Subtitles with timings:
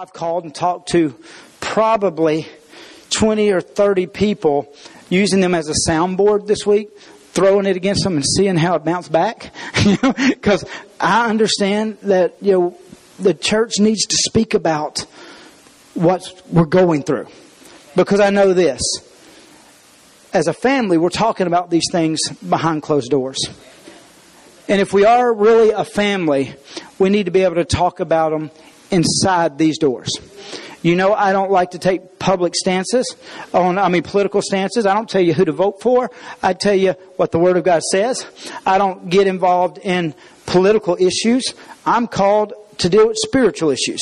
[0.00, 1.12] I've called and talked to
[1.58, 2.46] probably
[3.10, 4.72] 20 or 30 people
[5.08, 6.96] using them as a soundboard this week,
[7.32, 9.52] throwing it against them and seeing how it bounced back.
[10.28, 10.64] Because
[11.00, 12.78] I understand that, you know,
[13.18, 15.00] the church needs to speak about
[15.94, 17.26] what we're going through.
[17.96, 18.80] Because I know this.
[20.32, 23.48] As a family, we're talking about these things behind closed doors.
[24.68, 26.54] And if we are really a family,
[27.00, 28.52] we need to be able to talk about them
[28.90, 30.10] inside these doors.
[30.82, 33.16] You know, I don't like to take public stances
[33.52, 34.86] on, I mean, political stances.
[34.86, 36.10] I don't tell you who to vote for.
[36.40, 38.24] I tell you what the Word of God says.
[38.64, 40.14] I don't get involved in
[40.46, 41.52] political issues.
[41.84, 44.00] I'm called to deal with spiritual issues.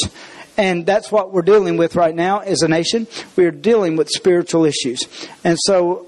[0.58, 3.06] And that's what we're dealing with right now as a nation.
[3.36, 5.00] We're dealing with spiritual issues.
[5.44, 6.06] And so,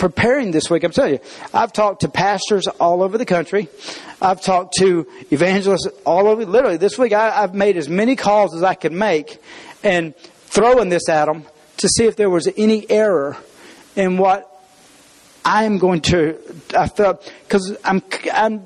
[0.00, 1.20] preparing this week, I'm telling you,
[1.54, 3.68] I've talked to pastors all over the country.
[4.20, 8.56] I've talked to evangelists all over, literally this week I, have made as many calls
[8.56, 9.40] as I could make
[9.84, 11.44] and throwing this at them
[11.76, 13.36] to see if there was any error
[13.94, 14.46] in what
[15.44, 16.38] I'm going to,
[16.76, 18.62] I felt, because I'm, I'm,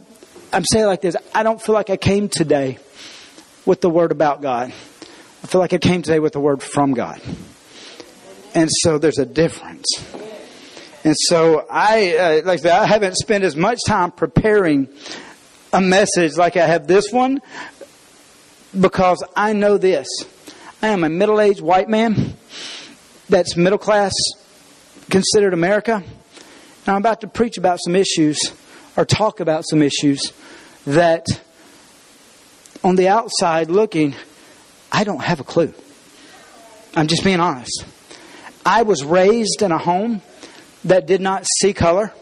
[0.52, 2.78] I'm saying like this, I don't feel like I came today
[3.66, 4.72] with the word about God.
[5.42, 7.20] I feel like I came today with the word from God.
[8.54, 9.84] And so there's a difference.
[11.04, 14.88] And so I, uh, like I said, I haven't spent as much time preparing
[15.70, 17.42] a message like I have this one
[18.78, 20.08] because I know this.
[20.80, 22.34] I am a middle aged white man
[23.28, 24.14] that's middle class
[25.10, 25.96] considered America.
[25.96, 28.38] And I'm about to preach about some issues
[28.96, 30.32] or talk about some issues
[30.86, 31.26] that
[32.82, 34.14] on the outside looking,
[34.90, 35.74] I don't have a clue.
[36.94, 37.84] I'm just being honest.
[38.64, 40.22] I was raised in a home
[40.84, 42.12] that did not see color.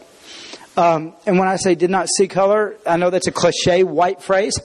[0.75, 4.21] Um, and when I say did not see color, I know that's a cliche white
[4.23, 4.55] phrase.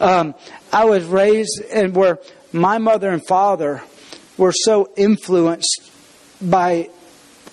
[0.00, 0.34] Um,
[0.72, 2.18] I was raised and where
[2.52, 3.82] my mother and father
[4.38, 5.90] were so influenced
[6.40, 6.88] by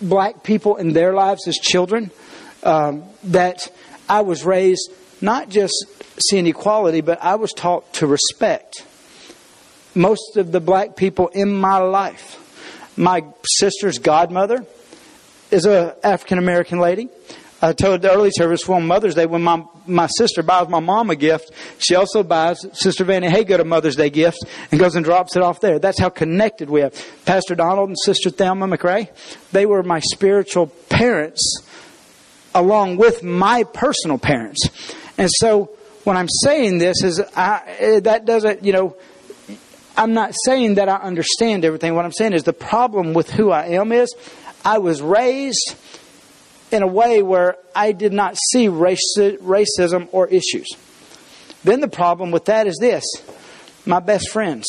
[0.01, 2.11] black people in their lives as children
[2.63, 3.71] um, that
[4.07, 4.91] I was raised
[5.21, 5.73] not just
[6.29, 8.85] seeing equality, but I was taught to respect
[9.93, 12.41] most of the black people in my life.
[12.97, 14.65] My sister's godmother
[15.55, 17.07] is an African American lady.
[17.61, 21.09] I told the early service on Mother's Day when my my sister buys my mom
[21.09, 24.39] a gift, she also buys Sister Vanny Haygood a Mother's Day gift
[24.69, 25.79] and goes and drops it off there.
[25.79, 26.93] That's how connected we have.
[27.25, 29.09] Pastor Donald and Sister Thelma McRae,
[29.53, 31.61] they were my spiritual parents
[32.53, 34.69] along with my personal parents.
[35.17, 35.71] And so
[36.03, 38.97] when I'm saying this is I, eh, that doesn't, you know,
[39.97, 41.95] I'm not saying that I understand everything.
[41.95, 44.13] What I'm saying is the problem with who I am is
[44.65, 45.75] I was raised
[46.71, 50.67] in a way where I did not see racism or issues.
[51.63, 53.05] Then the problem with that is this
[53.85, 54.67] my best friends,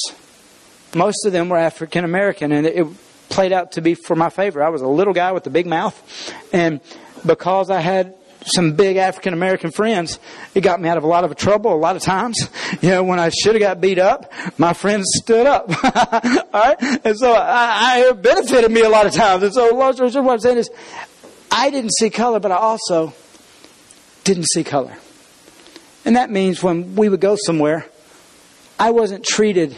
[0.95, 2.87] most of them were African American, and it
[3.31, 4.63] played out to be for my favor.
[4.63, 5.97] I was a little guy with a big mouth,
[6.53, 6.81] and
[7.25, 8.15] because I had
[8.47, 10.19] some big African American friends,
[10.55, 12.49] it got me out of a lot of trouble a lot of times.
[12.81, 15.69] You know, when I should have got beat up, my friends stood up.
[16.55, 16.77] All right?
[17.05, 19.43] And so I, I, it benefited me a lot of times.
[19.43, 20.71] And so what I'm saying is,
[21.51, 23.15] I didn't see color, but I also
[24.25, 24.97] didn't see color.
[26.05, 27.87] And that means when we would go somewhere,
[28.79, 29.77] I wasn't treated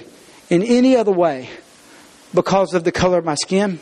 [0.50, 1.48] in any other way
[2.34, 3.80] because of the color of my skin,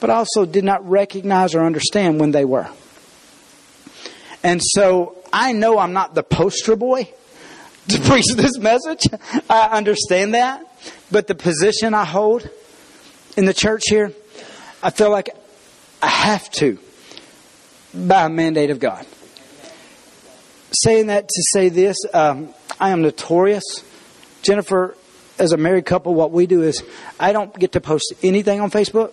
[0.00, 2.68] but also did not recognize or understand when they were.
[4.42, 7.12] And so I know I'm not the poster boy
[7.88, 9.02] to preach this message.
[9.48, 10.64] I understand that.
[11.10, 12.48] But the position I hold
[13.36, 14.12] in the church here,
[14.82, 15.30] I feel like
[16.02, 16.78] I have to
[17.94, 19.06] by a mandate of God.
[20.82, 23.64] Saying that to say this, um, I am notorious.
[24.42, 24.94] Jennifer,
[25.38, 26.84] as a married couple, what we do is
[27.18, 29.12] I don't get to post anything on Facebook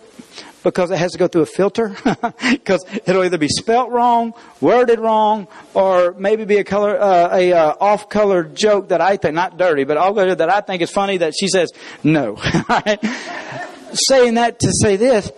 [0.62, 1.96] because it has to go through a filter
[2.50, 7.52] because it'll either be spelt wrong, worded wrong, or maybe be a color uh, a
[7.52, 10.90] uh, off color joke that I think not dirty, but all that I think is
[10.90, 11.72] funny that she says
[12.02, 12.36] no.
[13.92, 15.30] Saying that to say this,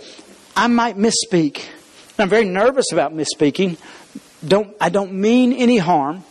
[0.57, 1.69] I might misspeak
[2.21, 3.79] I'm very nervous about misspeaking.
[4.47, 6.25] Don't, I don't mean any harm.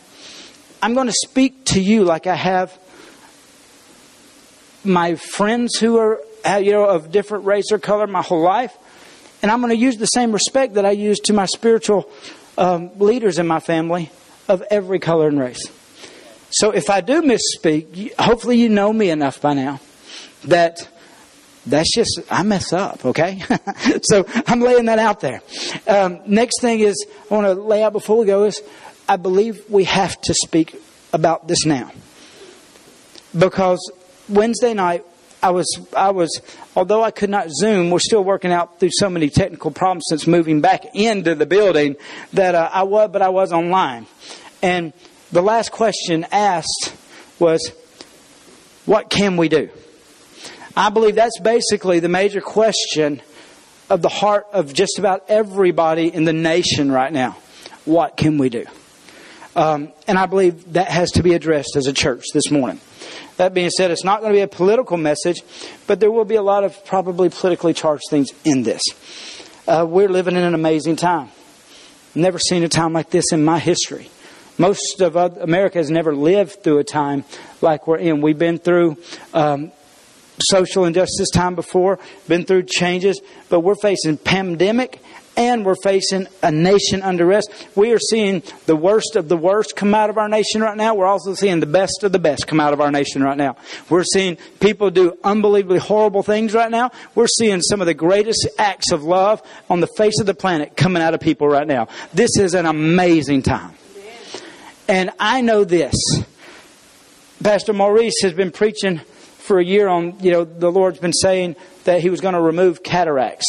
[0.82, 2.78] I'm going to speak to you like I have
[4.84, 8.76] my friends who are you know of different race or color my whole life,
[9.42, 12.10] and I'm going to use the same respect that I use to my spiritual
[12.56, 14.10] um, leaders in my family
[14.48, 15.62] of every color and race.
[16.50, 19.80] So if I do misspeak, hopefully you know me enough by now
[20.44, 20.88] that
[21.66, 23.42] that's just, I mess up, okay?
[24.02, 25.42] so I'm laying that out there.
[25.86, 28.62] Um, next thing is, I want to lay out before we go is,
[29.08, 30.80] I believe we have to speak
[31.12, 31.90] about this now.
[33.36, 33.78] Because
[34.28, 35.04] Wednesday night,
[35.42, 36.40] I was, I was,
[36.74, 40.26] although I could not Zoom, we're still working out through so many technical problems since
[40.26, 41.96] moving back into the building
[42.32, 44.06] that uh, I was, but I was online.
[44.62, 44.92] And
[45.30, 46.92] the last question asked
[47.38, 47.72] was,
[48.84, 49.70] what can we do?
[50.76, 53.20] I believe that's basically the major question
[53.90, 57.36] of the heart of just about everybody in the nation right now.
[57.84, 58.66] What can we do?
[59.58, 62.80] Um, and I believe that has to be addressed as a church this morning.
[63.38, 65.42] That being said, it's not going to be a political message,
[65.88, 68.80] but there will be a lot of probably politically charged things in this.
[69.66, 71.30] Uh, we're living in an amazing time.
[72.14, 74.08] Never seen a time like this in my history.
[74.58, 77.24] Most of America has never lived through a time
[77.60, 78.20] like we're in.
[78.20, 78.96] We've been through
[79.34, 79.72] um,
[80.38, 85.02] social injustice time before, been through changes, but we're facing pandemic
[85.38, 87.50] and we're facing a nation under arrest.
[87.76, 90.96] We are seeing the worst of the worst come out of our nation right now.
[90.96, 93.56] We're also seeing the best of the best come out of our nation right now.
[93.88, 96.90] We're seeing people do unbelievably horrible things right now.
[97.14, 99.40] We're seeing some of the greatest acts of love
[99.70, 101.86] on the face of the planet coming out of people right now.
[102.12, 103.74] This is an amazing time.
[104.88, 105.94] And I know this.
[107.40, 108.98] Pastor Maurice has been preaching
[109.38, 112.40] for a year on, you know, the Lord's been saying that He was going to
[112.40, 113.46] remove cataracts.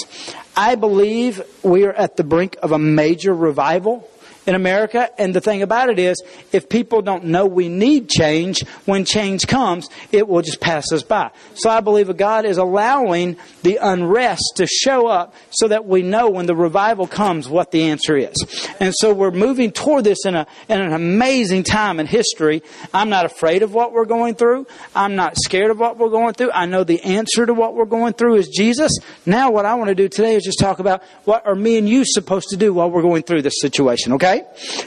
[0.60, 4.06] I believe we are at the brink of a major revival
[4.50, 5.10] in America.
[5.20, 9.46] And the thing about it is, if people don't know we need change, when change
[9.46, 11.30] comes, it will just pass us by.
[11.54, 16.32] So I believe God is allowing the unrest to show up so that we know
[16.32, 18.36] when the revival comes what the answer is.
[18.80, 22.64] And so we're moving toward this in, a, in an amazing time in history.
[22.92, 24.66] I'm not afraid of what we're going through.
[24.96, 26.52] I'm not scared of what we're going through.
[26.54, 28.92] I know the answer to what we're going through is Jesus.
[29.28, 31.88] Now what I want to do today is just talk about what are me and
[31.88, 34.39] you supposed to do while we're going through this situation, okay?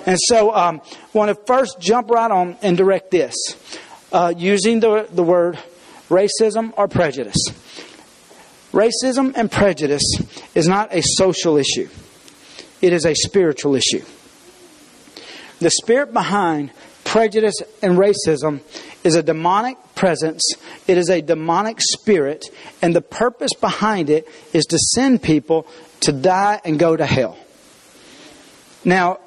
[0.07, 3.35] And so um, I want to first jump right on and direct this
[4.13, 5.59] uh, using the, the word
[6.09, 7.49] racism or prejudice.
[8.73, 10.03] Racism and prejudice
[10.55, 11.89] is not a social issue,
[12.81, 14.05] it is a spiritual issue.
[15.61, 16.71] The spirit behind
[17.05, 18.61] prejudice and racism
[19.05, 20.43] is a demonic presence,
[20.87, 22.47] it is a demonic spirit,
[22.81, 25.67] and the purpose behind it is to send people
[26.01, 27.37] to die and go to hell.
[28.85, 29.21] Now,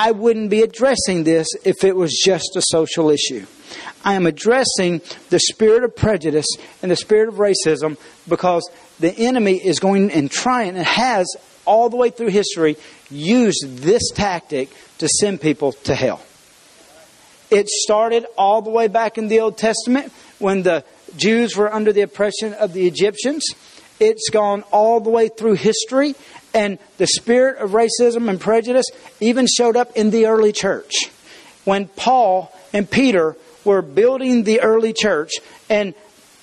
[0.00, 3.46] I wouldn't be addressing this if it was just a social issue.
[4.04, 5.00] I am addressing
[5.30, 6.46] the spirit of prejudice
[6.80, 7.98] and the spirit of racism
[8.28, 11.26] because the enemy is going and trying and has
[11.64, 12.76] all the way through history
[13.10, 16.22] used this tactic to send people to hell.
[17.50, 20.84] It started all the way back in the Old Testament when the
[21.16, 23.44] Jews were under the oppression of the Egyptians.
[24.00, 26.14] It's gone all the way through history
[26.54, 28.86] and the spirit of racism and prejudice
[29.20, 30.92] even showed up in the early church.
[31.64, 35.32] When Paul and Peter were building the early church,
[35.68, 35.94] and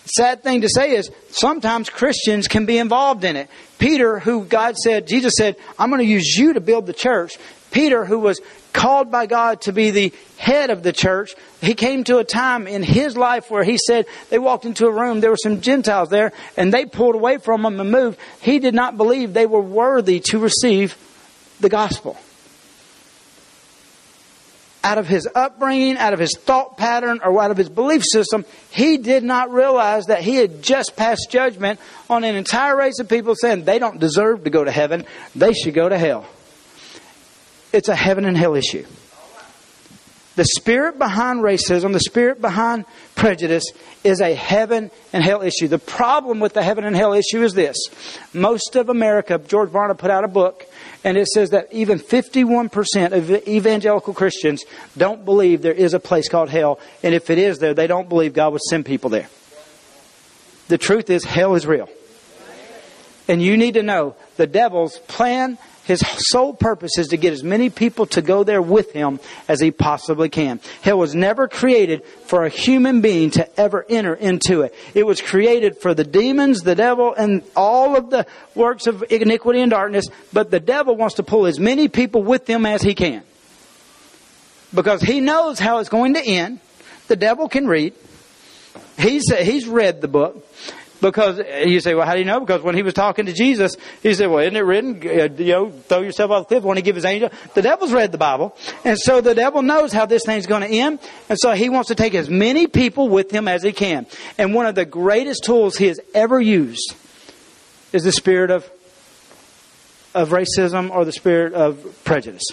[0.05, 3.49] sad thing to say is sometimes Christians can be involved in it.
[3.79, 7.37] Peter, who God said, Jesus said, I'm going to use you to build the church.
[7.75, 8.39] Peter, who was
[8.71, 12.67] called by God to be the head of the church, he came to a time
[12.67, 16.07] in his life where he said they walked into a room, there were some Gentiles
[16.07, 18.17] there, and they pulled away from him and moved.
[18.39, 20.95] He did not believe they were worthy to receive
[21.59, 22.17] the gospel.
[24.81, 28.45] Out of his upbringing, out of his thought pattern, or out of his belief system,
[28.71, 33.09] he did not realize that he had just passed judgment on an entire race of
[33.09, 35.03] people saying they don't deserve to go to heaven,
[35.35, 36.25] they should go to hell.
[37.75, 38.85] It's a heaven and hell issue.
[40.37, 43.65] The spirit behind racism, the spirit behind prejudice
[44.01, 45.67] is a heaven and hell issue.
[45.67, 47.75] The problem with the heaven and hell issue is this.
[48.33, 50.65] Most of America, George Barna put out a book,
[51.03, 54.63] and it says that even 51% of evangelical Christians
[54.97, 58.07] don't believe there is a place called hell, and if it is there, they don't
[58.07, 59.29] believe God would send people there.
[60.69, 61.89] The truth is, hell is real.
[63.27, 67.43] And you need to know the devil's plan his sole purpose is to get as
[67.43, 70.59] many people to go there with him as he possibly can.
[70.81, 74.73] Hell was never created for a human being to ever enter into it.
[74.95, 78.25] It was created for the demons, the devil, and all of the
[78.55, 82.49] works of iniquity and darkness, but the devil wants to pull as many people with
[82.49, 83.23] him as he can.
[84.73, 86.59] Because he knows how it's going to end.
[87.07, 87.93] The devil can read.
[88.97, 90.43] He's, he's read the book.
[91.05, 92.39] Because you say, well, how do you know?
[92.39, 95.51] Because when he was talking to Jesus, he said, well, isn't it written, uh, you
[95.51, 97.29] know, throw yourself off the cliff when he give his angel?
[97.53, 98.57] The devil's read the Bible.
[98.83, 100.97] And so the devil knows how this thing's going to end.
[101.29, 104.07] And so he wants to take as many people with him as he can.
[104.39, 106.95] And one of the greatest tools he has ever used
[107.93, 108.67] is the spirit of,
[110.15, 112.47] of racism or the spirit of prejudice.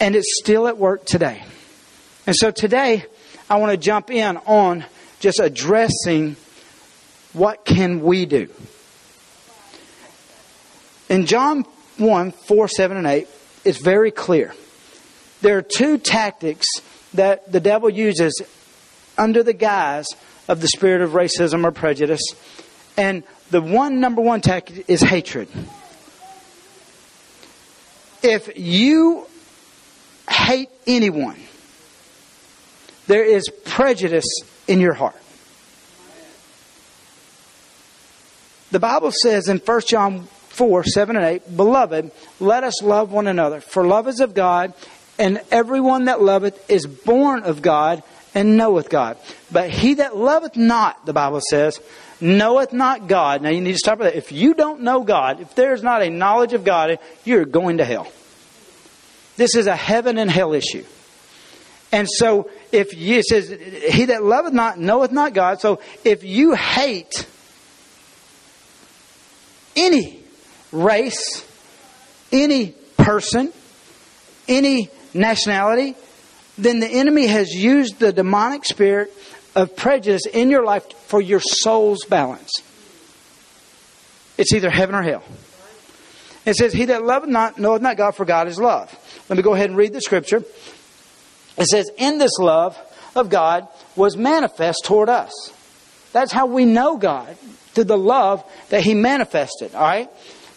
[0.00, 1.44] And it's still at work today.
[2.26, 3.04] And so today,
[3.50, 4.86] I want to jump in on
[5.20, 6.36] just addressing
[7.38, 8.48] what can we do.
[11.08, 11.64] In John
[11.96, 13.28] 1, 4, 7, and 8,
[13.64, 14.54] it's very clear.
[15.40, 16.66] There are two tactics
[17.14, 18.42] that the devil uses
[19.16, 20.06] under the guise
[20.48, 22.22] of the spirit of racism or prejudice.
[22.96, 25.48] And the one number one tactic is hatred.
[28.22, 29.26] If you
[30.28, 31.40] hate anyone,
[33.06, 34.26] there is prejudice
[34.66, 35.16] in your heart.
[38.70, 42.10] The Bible says in 1 John 4 7 and 8, Beloved,
[42.40, 44.74] let us love one another, for love is of God,
[45.18, 48.02] and everyone that loveth is born of God
[48.34, 49.16] and knoweth God.
[49.50, 51.80] But he that loveth not, the Bible says,
[52.20, 53.42] knoweth not God.
[53.42, 54.18] Now you need to stop with that.
[54.18, 57.84] If you don't know God, if there's not a knowledge of God, you're going to
[57.84, 58.10] hell.
[59.36, 60.84] This is a heaven and hell issue.
[61.90, 65.60] And so if you, it says, he that loveth not knoweth not God.
[65.60, 67.26] So if you hate
[69.78, 70.22] any
[70.72, 71.46] race,
[72.32, 73.52] any person,
[74.48, 75.94] any nationality,
[76.56, 79.12] then the enemy has used the demonic spirit
[79.54, 82.50] of prejudice in your life for your soul's balance.
[84.36, 85.24] It's either heaven or hell.
[86.44, 88.94] It says, He that loveth not knoweth not God, for God is love.
[89.28, 90.42] Let me go ahead and read the scripture.
[91.58, 92.78] It says, In this love
[93.14, 95.32] of God was manifest toward us.
[96.12, 97.36] That's how we know God,
[97.78, 99.72] through the love that He manifested.
[99.72, 100.10] All right?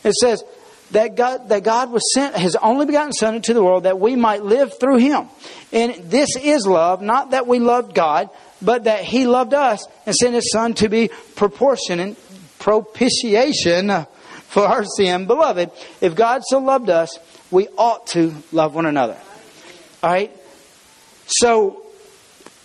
[0.04, 0.44] It says,
[0.90, 4.16] that God, that God was sent His only begotten Son into the world that we
[4.16, 5.30] might live through Him.
[5.72, 10.16] And this is love, not that we loved God, but that He loved us and
[10.16, 12.18] sent His Son to be proportionate,
[12.60, 14.06] propitiation
[14.48, 15.28] for our sin.
[15.28, 15.70] Beloved,
[16.02, 17.18] if God so loved us,
[17.52, 19.18] we ought to love one another.
[20.04, 20.36] All right?
[21.28, 21.86] So,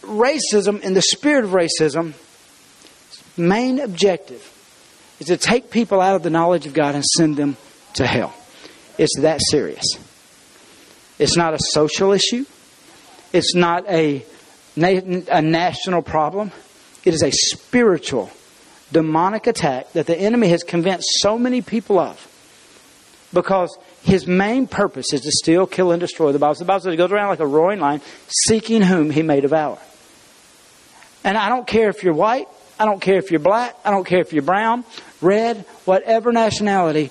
[0.01, 2.15] racism and the spirit of racism,
[3.37, 4.53] main objective
[5.21, 7.57] is to take people out of the knowledge of God and send them
[7.95, 8.35] to hell.
[8.99, 9.85] It's that serious.
[11.19, 12.45] It's not a social issue.
[13.33, 14.25] It's not a,
[14.77, 16.53] a national problem.
[17.05, 18.31] It is a spiritual,
[18.93, 22.33] demonic attack that the enemy has convinced so many people of.
[23.33, 26.33] Because his main purpose is to steal, kill, and destroy.
[26.33, 29.23] The Bible, the Bible says he goes around like a roaring lion, seeking whom he
[29.23, 29.79] may devour.
[31.25, 34.05] And I don't care if you're white, I don't care if you're black, I don't
[34.05, 34.85] care if you're brown,
[35.21, 37.11] red, whatever nationality,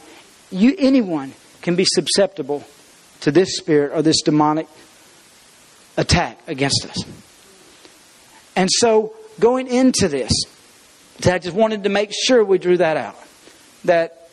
[0.52, 2.64] you, anyone can be susceptible
[3.22, 4.68] to this spirit or this demonic
[5.98, 7.04] attack against us.
[8.56, 10.32] And so, going into this,
[11.26, 13.18] I just wanted to make sure we drew that out
[13.86, 14.30] that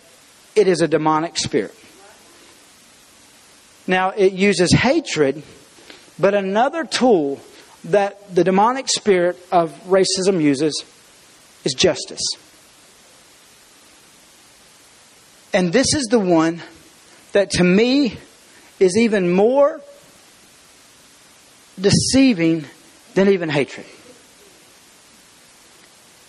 [0.55, 1.75] it is a demonic spirit.
[3.87, 5.43] Now, it uses hatred,
[6.19, 7.41] but another tool
[7.85, 10.85] that the demonic spirit of racism uses
[11.65, 12.23] is justice.
[15.55, 16.63] And this is the one
[17.33, 18.17] that to me
[18.81, 19.81] is even more
[21.81, 22.65] deceiving
[23.15, 23.87] than even hatred.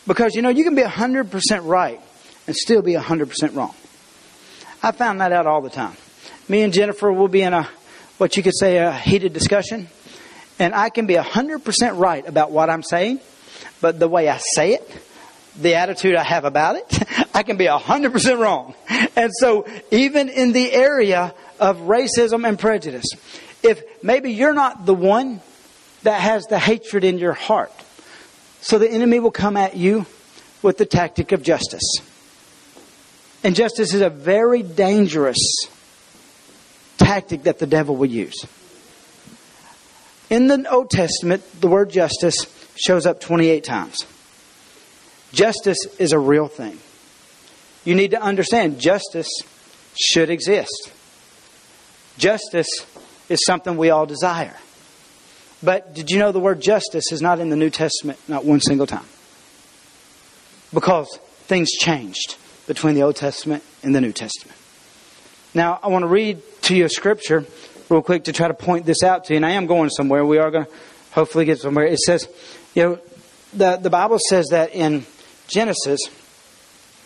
[0.06, 2.02] Because, you know, you can be 100% right
[2.48, 3.74] and still be 100% wrong.
[4.82, 5.96] I found that out all the time.
[6.50, 7.70] Me and Jennifer will be in a,
[8.18, 9.88] what you could say, a heated discussion.
[10.60, 13.22] And I can be 100% right about what I'm saying,
[13.80, 14.92] but the way I say it,
[15.56, 18.74] the attitude I have about it, I can be 100% wrong.
[19.16, 23.06] And so, even in the area of racism and prejudice,
[23.62, 25.42] if maybe you're not the one
[26.04, 27.72] that has the hatred in your heart,
[28.62, 30.06] so the enemy will come at you
[30.62, 31.84] with the tactic of justice.
[33.44, 35.38] And justice is a very dangerous
[36.98, 38.46] tactic that the devil will use.
[40.30, 43.98] In the Old Testament, the word justice shows up 28 times.
[45.34, 46.78] Justice is a real thing.
[47.84, 49.30] You need to understand justice
[50.00, 50.92] should exist.
[52.18, 52.70] Justice
[53.28, 54.56] is something we all desire.
[55.62, 58.62] But did you know the word justice is not in the New Testament, not one
[58.62, 59.06] single time?
[60.74, 62.38] Because things changed
[62.68, 64.58] between the Old Testament and the New Testament.
[65.54, 67.46] Now, I want to read to you a scripture
[67.90, 69.38] real quick to try to point this out to you.
[69.38, 70.26] And I am going somewhere.
[70.26, 70.72] We are going to
[71.12, 71.86] hopefully get somewhere.
[71.86, 72.28] It says,
[72.74, 73.00] you know,
[73.54, 75.06] the, the Bible says that in
[75.48, 76.00] Genesis,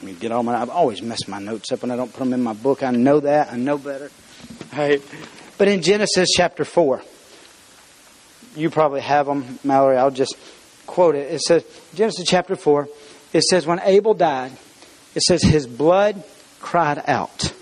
[0.01, 2.19] let me get all my, I've always messed my notes up when I don't put
[2.19, 2.83] them in my book.
[2.83, 3.51] I know that.
[3.51, 4.11] I know better.
[4.75, 5.01] Right.
[5.57, 7.01] But in Genesis chapter 4,
[8.55, 9.97] you probably have them, Mallory.
[9.97, 10.35] I'll just
[10.85, 11.33] quote it.
[11.33, 11.65] It says,
[11.95, 12.87] Genesis chapter 4,
[13.33, 14.51] it says, when Abel died,
[15.15, 16.23] it says his blood
[16.59, 17.53] cried out.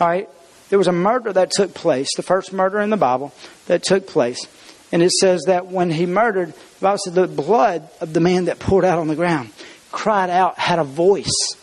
[0.00, 0.28] All right.
[0.68, 3.32] There was a murder that took place, the first murder in the Bible
[3.66, 4.46] that took place.
[4.90, 8.46] And it says that when he murdered, the Bible said the blood of the man
[8.46, 9.52] that poured out on the ground
[9.90, 11.56] cried out, had a voice.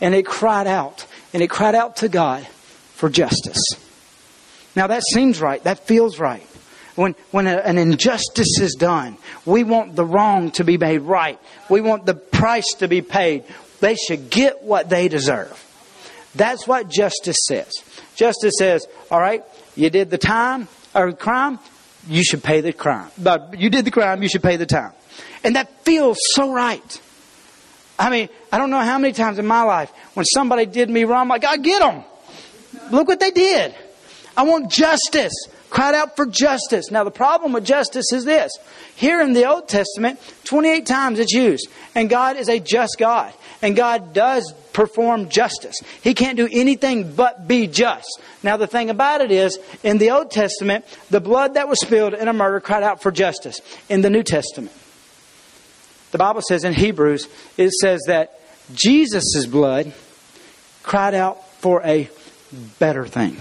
[0.00, 1.06] And it cried out.
[1.32, 2.46] And it cried out to God
[2.94, 3.62] for justice.
[4.76, 5.62] Now that seems right.
[5.64, 6.46] That feels right.
[6.96, 11.38] When, when a, an injustice is done, we want the wrong to be made right.
[11.68, 13.44] We want the price to be paid.
[13.80, 15.66] They should get what they deserve.
[16.34, 17.72] That's what justice says.
[18.16, 19.42] Justice says, all right,
[19.76, 21.58] you did the time or crime,
[22.08, 23.10] you should pay the crime.
[23.18, 24.92] But you did the crime, you should pay the time.
[25.44, 27.00] And that feels so right.
[27.98, 31.04] I mean, I don't know how many times in my life when somebody did me
[31.04, 32.04] wrong, I'm like, I get them.
[32.90, 33.74] Look what they did.
[34.36, 35.34] I want justice.
[35.70, 36.90] Cried out for justice.
[36.90, 38.52] Now, the problem with justice is this.
[38.96, 41.68] Here in the Old Testament, 28 times it's used.
[41.94, 43.32] And God is a just God.
[43.62, 45.76] And God does perform justice.
[46.02, 48.20] He can't do anything but be just.
[48.42, 52.14] Now, the thing about it is, in the Old Testament, the blood that was spilled
[52.14, 53.60] in a murder cried out for justice.
[53.88, 54.72] In the New Testament,
[56.10, 58.40] the Bible says in Hebrews, it says that
[58.74, 59.92] Jesus' blood
[60.82, 62.10] cried out for a
[62.80, 63.36] better thing.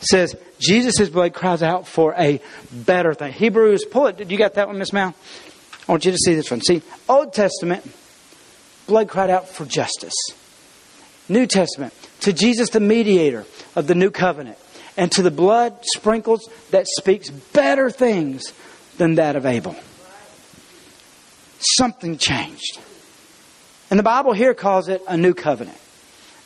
[0.00, 2.40] It says Jesus' blood cries out for a
[2.72, 3.32] better thing.
[3.32, 4.16] Hebrews, pull it.
[4.16, 5.14] Did you got that one, Miss Mal?
[5.88, 6.60] I want you to see this one.
[6.60, 7.88] See, Old Testament,
[8.86, 10.14] blood cried out for justice.
[11.28, 13.44] New Testament, to Jesus, the mediator
[13.76, 14.58] of the new covenant,
[14.96, 18.52] and to the blood sprinkles that speaks better things
[18.96, 19.76] than that of Abel.
[21.60, 22.80] Something changed.
[23.90, 25.78] And the Bible here calls it a new covenant.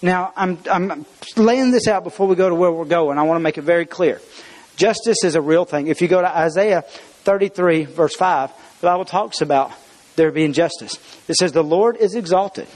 [0.02, 1.06] Now, I'm, I'm
[1.36, 3.18] laying this out before we go to where we're going.
[3.18, 4.20] I want to make it very clear.
[4.76, 5.86] Justice is a real thing.
[5.86, 9.70] If you go to Isaiah 33, verse 5, the Bible talks about
[10.16, 10.98] there being justice.
[11.28, 12.66] It says, The Lord is exalted.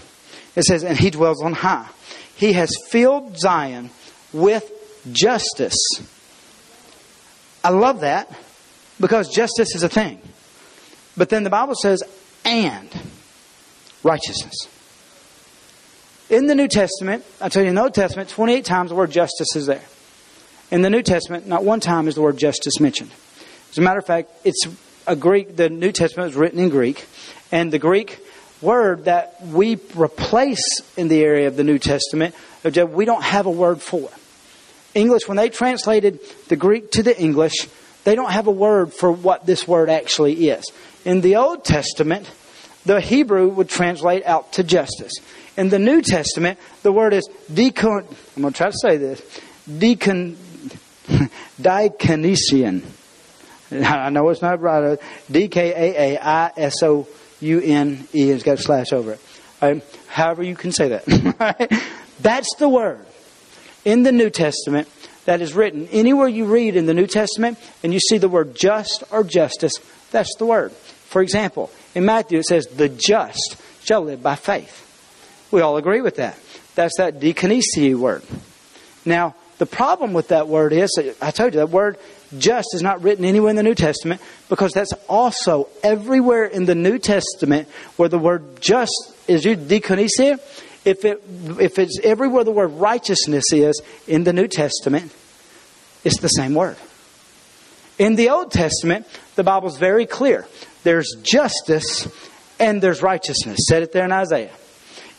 [0.55, 1.89] It says, and he dwells on high.
[2.37, 3.91] He has filled Zion
[4.33, 4.71] with
[5.13, 5.77] justice.
[7.63, 8.31] I love that
[9.01, 10.21] because justice is a thing.
[11.17, 12.03] But then the Bible says,
[12.45, 12.89] and
[14.03, 14.69] righteousness.
[16.29, 19.13] In the New Testament, I tell you, in the Old Testament, 28 times the word
[19.13, 19.85] justice is there.
[20.73, 23.13] In the New Testament, not one time is the word justice mentioned.
[23.71, 24.67] As a matter of fact, it's
[25.07, 27.07] a Greek, the New Testament is written in Greek,
[27.53, 28.19] and the Greek
[28.61, 33.51] word that we replace in the area of the New Testament, we don't have a
[33.51, 34.11] word for.
[34.95, 37.69] English, when they translated the Greek to the English,
[38.03, 40.65] they don't have a word for what this word actually is.
[41.05, 42.29] In the Old Testament,
[42.87, 45.13] the Hebrew would translate out to justice.
[45.57, 48.07] In the New Testament, the word is deacon.
[48.37, 49.21] I'm going to try to say this.
[49.67, 50.37] Deacon,
[51.61, 52.83] diconesian.
[53.73, 54.99] I know it's not right.
[55.31, 57.09] D K A A I S O
[57.41, 58.31] U N E.
[58.31, 59.21] It's got a slash over it.
[59.61, 59.83] Right?
[60.07, 61.83] However, you can say that.
[62.21, 63.05] That's the word
[63.85, 64.89] in the New Testament
[65.25, 65.89] that is written.
[65.89, 69.75] Anywhere you read in the New Testament and you see the word just or justice,
[70.11, 70.73] that's the word.
[70.73, 75.49] For example, in Matthew it says, the just shall live by faith.
[75.51, 76.39] We all agree with that.
[76.75, 78.23] That's that diakonesia word.
[79.07, 80.91] Now, the problem with that word is,
[81.23, 81.97] I told you, that word
[82.37, 86.75] just is not written anywhere in the New Testament because that's also everywhere in the
[86.75, 88.93] New Testament where the word just
[89.27, 90.39] is used, diakonesia.
[90.85, 91.23] If, it,
[91.59, 95.15] if it's everywhere the word righteousness is in the New Testament,
[96.05, 96.77] it's the same word.
[97.99, 99.07] In the Old Testament,
[99.37, 100.47] the Bible's very clear.
[100.87, 102.07] There's justice
[102.61, 103.59] and there's righteousness.
[103.69, 104.53] Said it there in Isaiah.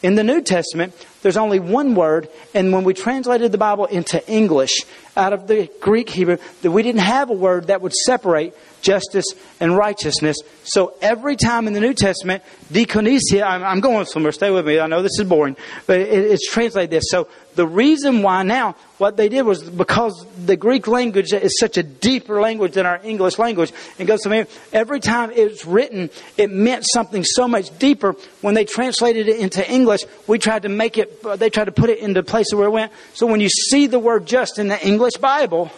[0.01, 4.25] In the New Testament, there's only one word, and when we translated the Bible into
[4.31, 4.85] English
[5.17, 9.25] out of the Greek Hebrew, that we didn't have a word that would separate justice
[9.59, 10.37] and righteousness.
[10.63, 14.79] So every time in the New Testament, diakonesia, I'm, I'm going somewhere, stay with me,
[14.79, 17.05] I know this is boring, but it, it's translated this.
[17.09, 21.77] So the reason why now, what they did was because the Greek language is such
[21.77, 26.51] a deeper language than our English language, and goes to every time it's written, it
[26.51, 28.15] meant something so much deeper.
[28.41, 31.89] When they translated it into English, we tried to make it, they tried to put
[31.89, 32.91] it into places where it went.
[33.13, 35.71] So when you see the word just in the English Bible,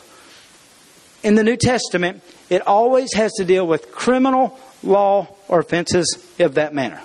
[1.23, 6.55] in the New Testament, it always has to deal with criminal law or offenses of
[6.55, 7.01] that manner.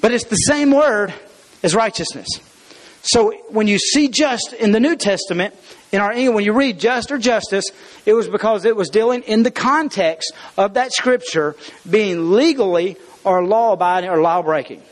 [0.00, 1.14] But it's the same word
[1.62, 2.28] as righteousness.
[3.02, 5.54] So when you see just in the New Testament,
[5.92, 7.64] in our English, when you read just or justice,
[8.06, 11.54] it was because it was dealing in the context of that scripture
[11.88, 14.82] being legally or law abiding or law breaking.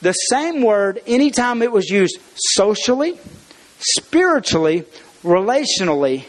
[0.00, 3.18] The same word, anytime it was used socially,
[3.78, 4.84] spiritually,
[5.22, 6.24] relationally,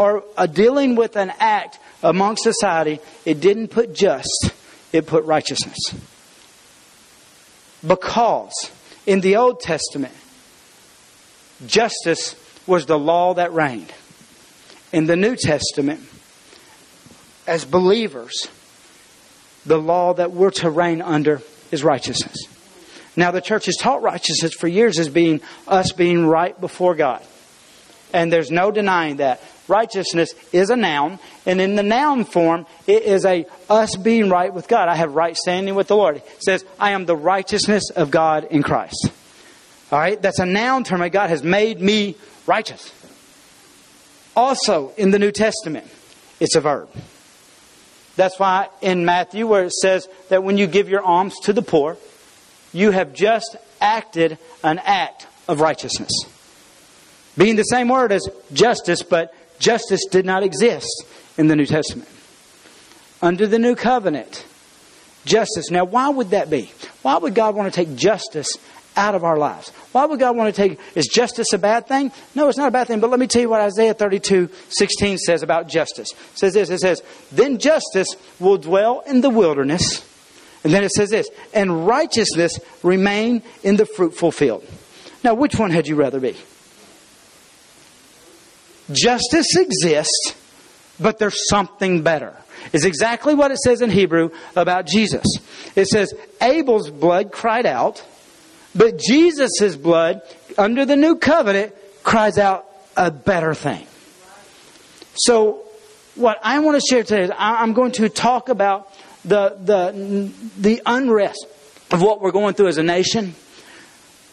[0.00, 4.50] or uh, dealing with an act among society, it didn't put just,
[4.94, 5.76] it put righteousness.
[7.86, 8.70] Because
[9.04, 10.14] in the Old Testament,
[11.66, 12.34] justice
[12.66, 13.92] was the law that reigned.
[14.92, 16.00] in the New Testament,
[17.46, 18.48] as believers,
[19.66, 22.36] the law that we're to reign under is righteousness.
[23.16, 27.22] Now, the church has taught righteousness for years as being us being right before God.
[28.12, 29.42] And there's no denying that.
[29.70, 34.52] Righteousness is a noun, and in the noun form, it is a us being right
[34.52, 34.88] with God.
[34.88, 36.16] I have right standing with the Lord.
[36.16, 39.10] It says, I am the righteousness of God in Christ.
[39.92, 40.20] All right?
[40.20, 42.92] That's a noun term God has made me righteous.
[44.36, 45.86] Also, in the New Testament,
[46.40, 46.88] it's a verb.
[48.16, 51.62] That's why in Matthew, where it says that when you give your alms to the
[51.62, 51.96] poor,
[52.72, 56.10] you have just acted an act of righteousness.
[57.38, 61.04] Being the same word as justice, but justice did not exist
[61.38, 62.08] in the New Testament.
[63.22, 64.44] Under the new covenant,
[65.24, 65.70] justice.
[65.70, 66.72] Now, why would that be?
[67.02, 68.48] Why would God want to take justice
[68.96, 69.70] out of our lives?
[69.92, 72.10] Why would God want to take, is justice a bad thing?
[72.34, 75.18] No, it's not a bad thing, but let me tell you what Isaiah 32, 16
[75.18, 76.10] says about justice.
[76.12, 80.06] It says this, it says, then justice will dwell in the wilderness.
[80.64, 84.64] And then it says this, and righteousness remain in the fruitful field.
[85.22, 86.36] Now, which one had you rather be?
[88.92, 90.34] Justice exists,
[90.98, 92.36] but there's something better.
[92.72, 95.24] Is exactly what it says in Hebrew about Jesus.
[95.74, 98.04] It says, Abel's blood cried out,
[98.74, 100.22] but Jesus' blood,
[100.58, 103.86] under the new covenant, cries out a better thing.
[105.14, 105.64] So,
[106.14, 108.92] what I want to share today is I'm going to talk about
[109.24, 111.46] the, the, the unrest
[111.90, 113.34] of what we're going through as a nation,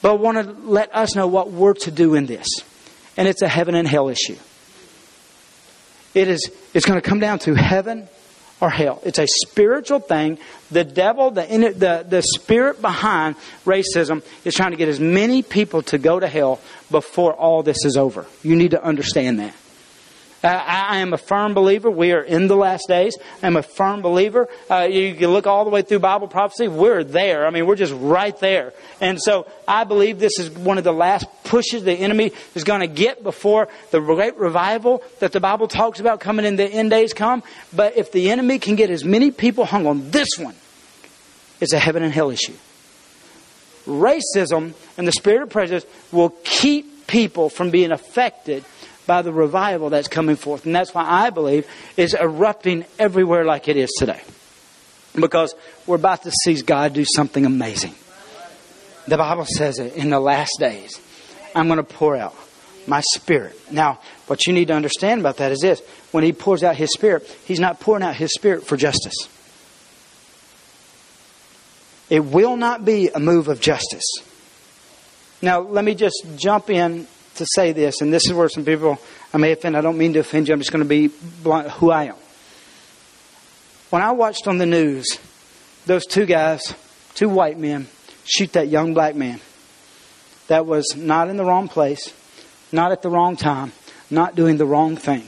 [0.02, 2.48] but want to let us know what we're to do in this.
[3.16, 4.36] And it's a heaven and hell issue.
[6.18, 8.08] It is, it's going to come down to heaven
[8.60, 9.00] or hell.
[9.06, 10.40] It's a spiritual thing.
[10.72, 15.84] The devil, the, the, the spirit behind racism is trying to get as many people
[15.84, 18.26] to go to hell before all this is over.
[18.42, 19.54] You need to understand that.
[20.44, 21.90] I am a firm believer.
[21.90, 23.18] We are in the last days.
[23.42, 24.48] I'm a firm believer.
[24.70, 26.68] Uh, you can look all the way through Bible prophecy.
[26.68, 27.48] We're there.
[27.48, 28.74] I mean, we're just right there.
[29.02, 32.82] And so I believe this is one of the last pushes the enemy is going
[32.82, 36.92] to get before the great revival that the Bible talks about coming in the end
[36.92, 37.42] days come.
[37.74, 40.56] But if the enemy can get as many people hung on this one,
[41.60, 42.54] it's a heaven and hell issue.
[43.86, 48.66] Racism and the spirit of prejudice will keep people from being affected
[49.08, 50.66] by the revival that's coming forth.
[50.66, 51.66] And that's why I believe
[51.96, 54.22] is erupting everywhere like it is today.
[55.16, 55.56] Because
[55.88, 57.96] we're about to see God do something amazing.
[59.08, 61.00] The Bible says it in the last days.
[61.56, 62.36] I'm going to pour out
[62.86, 63.60] my spirit.
[63.72, 66.92] Now, what you need to understand about that is this when He pours out His
[66.92, 69.16] spirit, He's not pouring out His spirit for justice.
[72.10, 74.06] It will not be a move of justice.
[75.42, 79.00] Now, let me just jump in to say this, and this is where some people
[79.34, 79.78] I may offend.
[79.78, 80.54] I don't mean to offend you.
[80.54, 81.10] I'm just going to be
[81.42, 82.16] blunt who I am.
[83.90, 85.20] When I watched on the news
[85.86, 86.76] those two guys,
[87.14, 87.88] two white men,
[88.26, 89.40] shoot that young black man
[90.48, 92.14] that was not in the wrong place,
[92.72, 93.72] not at the wrong time,
[94.10, 95.28] not doing the wrong thing,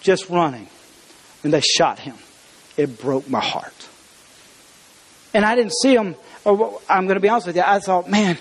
[0.00, 0.68] just running,
[1.42, 2.16] and they shot him.
[2.76, 3.88] It broke my heart.
[5.34, 6.14] And I didn't see him.
[6.44, 7.62] I'm going to be honest with you.
[7.66, 8.38] I thought, man,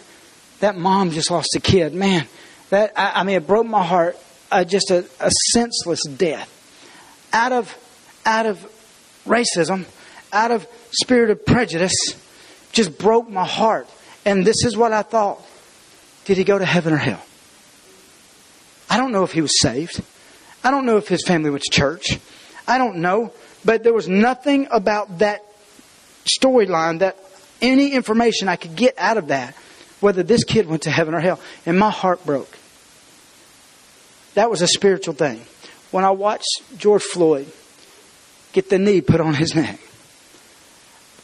[0.59, 1.93] that mom just lost a kid.
[1.93, 2.27] Man,
[2.69, 4.17] that I, I mean, it broke my heart.
[4.51, 6.51] Uh, just a, a senseless death
[7.33, 7.75] out of
[8.25, 8.59] out of
[9.25, 9.85] racism,
[10.31, 11.93] out of spirit of prejudice,
[12.71, 13.89] just broke my heart.
[14.23, 15.45] And this is what I thought:
[16.25, 17.23] Did he go to heaven or hell?
[18.89, 20.01] I don't know if he was saved.
[20.63, 22.19] I don't know if his family went to church.
[22.67, 23.33] I don't know.
[23.63, 25.43] But there was nothing about that
[26.25, 27.17] storyline that
[27.61, 29.55] any information I could get out of that
[30.05, 31.39] whether this kid went to heaven or hell.
[31.65, 32.55] And my heart broke.
[34.35, 35.41] That was a spiritual thing.
[35.89, 37.51] When I watched George Floyd
[38.53, 39.79] get the knee put on his neck,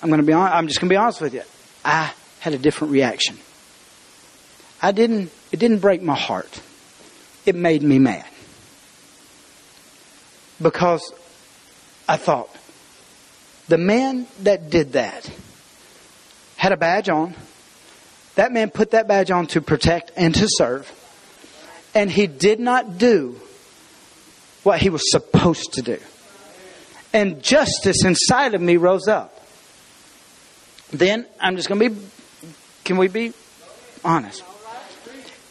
[0.02, 1.44] I'm going to be I'm just going to be honest with you.
[1.86, 3.38] I had a different reaction.
[4.82, 6.60] I didn't, it didn't break my heart.
[7.46, 8.26] It made me mad.
[10.60, 11.13] Because
[12.10, 12.50] I thought,
[13.67, 15.32] the man that did that
[16.58, 17.36] had a badge on,
[18.36, 20.91] that man put that badge on to protect and to serve.
[21.94, 23.39] And he did not do
[24.63, 26.00] what he was supposed to do.
[27.13, 29.38] And justice inside of me rose up.
[30.91, 32.02] Then I'm just going to be,
[32.86, 33.34] can we be
[34.04, 34.44] honest?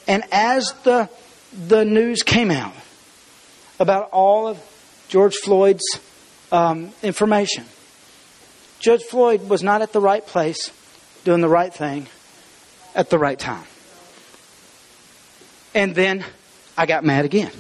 [0.09, 1.11] And as the,
[1.53, 2.75] the news came out
[3.79, 6.01] about all of George Floyd's
[6.51, 7.65] um, information,
[8.79, 10.73] George Floyd was not at the right place
[11.25, 12.07] doing the right thing
[12.95, 13.65] at the right time.
[15.75, 16.25] And then
[16.77, 17.53] I got mad again.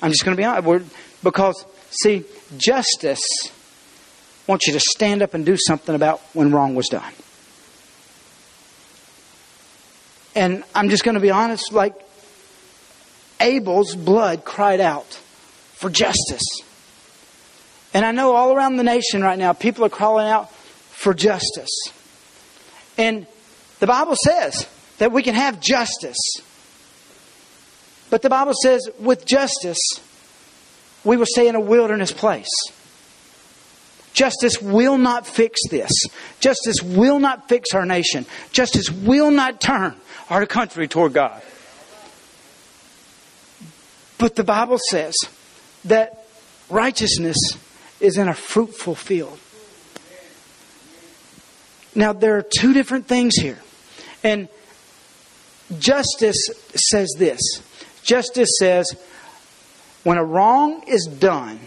[0.00, 0.86] I'm just going to be honest.
[1.22, 2.24] Because, see,
[2.56, 3.22] justice
[4.46, 7.12] wants you to stand up and do something about when wrong was done.
[10.34, 11.94] And I'm just going to be honest, like,
[13.40, 15.20] Abel's blood cried out
[15.74, 16.42] for justice.
[17.94, 21.70] And I know all around the nation right now, people are calling out for justice.
[22.96, 23.26] And
[23.82, 24.68] the Bible says
[24.98, 26.36] that we can have justice.
[28.10, 29.80] But the Bible says with justice,
[31.02, 32.46] we will stay in a wilderness place.
[34.12, 35.90] Justice will not fix this.
[36.38, 38.24] Justice will not fix our nation.
[38.52, 39.96] Justice will not turn
[40.30, 41.42] our country toward God.
[44.16, 45.16] But the Bible says
[45.86, 46.24] that
[46.70, 47.36] righteousness
[47.98, 49.40] is in a fruitful field.
[51.96, 53.58] Now, there are two different things here.
[54.24, 54.48] And
[55.78, 57.40] justice says this
[58.02, 58.86] justice says,
[60.04, 61.60] when a wrong is done,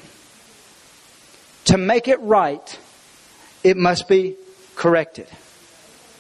[1.66, 2.80] to make it right,
[3.64, 4.36] it must be
[4.76, 5.28] corrected.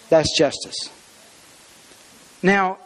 [0.09, 0.89] That's justice.
[2.41, 2.77] Now,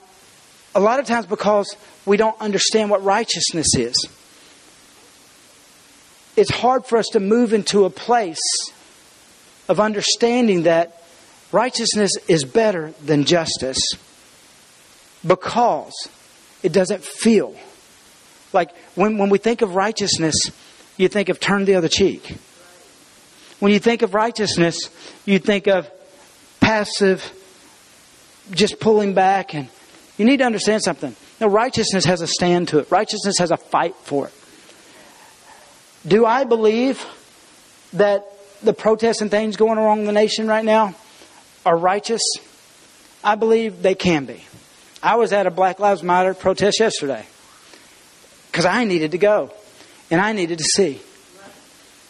[0.73, 3.95] a lot of times because we don't understand what righteousness is,
[6.35, 8.39] it's hard for us to move into a place
[9.67, 10.98] of understanding that
[11.51, 13.81] righteousness is better than justice
[15.25, 15.93] because
[16.63, 17.55] it doesn't feel
[18.53, 20.35] like when, when we think of righteousness,
[20.97, 22.35] you think of turn the other cheek.
[23.59, 24.89] When you think of righteousness,
[25.25, 25.89] you think of
[26.59, 27.33] passive,
[28.51, 29.53] just pulling back.
[29.53, 29.67] And
[30.17, 31.15] you need to understand something.
[31.39, 34.33] Now, righteousness has a stand to it, righteousness has a fight for it.
[36.07, 37.05] Do I believe
[37.93, 38.25] that
[38.63, 40.95] the protests and things going on in the nation right now
[41.65, 42.21] are righteous?
[43.23, 44.43] I believe they can be.
[45.01, 47.25] I was at a Black Lives Matter protest yesterday
[48.51, 49.51] because I needed to go
[50.11, 50.99] and I needed to see.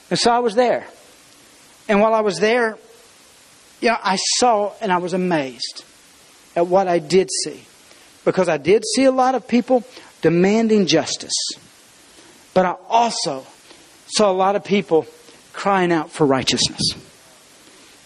[0.09, 0.87] And so I was there.
[1.87, 2.77] And while I was there,
[3.81, 5.83] you know, I saw and I was amazed
[6.55, 7.63] at what I did see.
[8.25, 9.83] Because I did see a lot of people
[10.21, 11.33] demanding justice.
[12.53, 13.45] But I also
[14.07, 15.05] saw a lot of people
[15.53, 16.81] crying out for righteousness.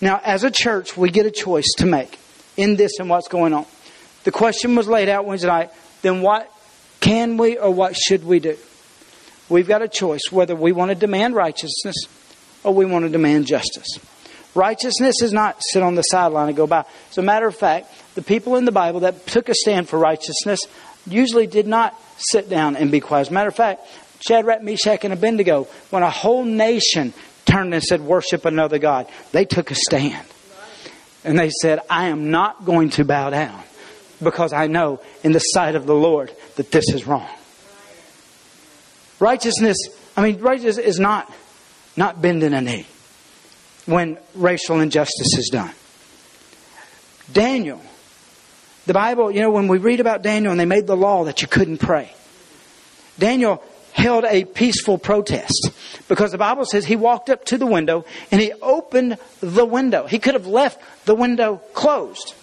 [0.03, 2.19] Now, as a church, we get a choice to make
[2.57, 3.65] in this and what's going on.
[4.25, 6.51] The question was laid out Wednesday night then what
[6.99, 8.57] can we or what should we do?
[9.47, 11.95] We've got a choice whether we want to demand righteousness
[12.65, 13.87] or we want to demand justice.
[14.53, 16.83] Righteousness is not sit on the sideline and go by.
[17.09, 19.97] As a matter of fact, the people in the Bible that took a stand for
[19.97, 20.59] righteousness
[21.07, 23.21] usually did not sit down and be quiet.
[23.21, 23.87] As a matter of fact,
[24.19, 27.13] Shadrach, Meshach, and Abednego, when a whole nation
[27.45, 30.25] turned and said, Worship another God, they took a stand.
[31.23, 33.63] And they said, I am not going to bow down
[34.21, 37.29] because I know in the sight of the Lord that this is wrong.
[39.19, 39.77] Righteousness,
[40.17, 41.33] I mean, righteousness is not,
[41.95, 42.85] not bending a knee
[43.85, 45.71] when racial injustice is done.
[47.31, 47.81] Daniel,
[48.85, 51.41] the Bible, you know, when we read about Daniel and they made the law that
[51.41, 52.13] you couldn't pray,
[53.17, 55.69] Daniel held a peaceful protest
[56.07, 60.07] because the Bible says he walked up to the window and he opened the window.
[60.07, 62.33] He could have left the window closed.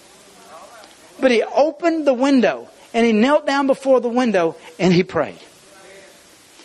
[1.21, 5.39] But he opened the window and he knelt down before the window and he prayed.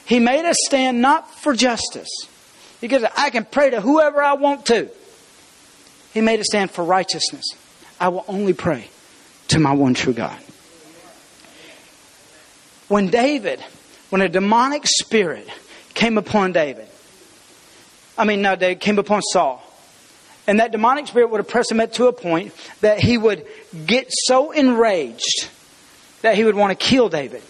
[0.06, 2.10] He made a stand not for justice.
[2.80, 4.90] He goes, I can pray to whoever I want to.
[6.14, 7.44] He made a stand for righteousness.
[8.00, 8.88] I will only pray
[9.50, 10.40] to my one true God.
[12.88, 13.64] When David,
[14.16, 15.46] when a demonic spirit
[15.94, 16.88] came upon David,
[18.18, 19.62] I mean, no, David came upon Saul,
[20.48, 23.46] and that demonic spirit would oppress him to a point that he would
[23.86, 25.50] get so enraged
[26.22, 27.44] that he would want to kill David.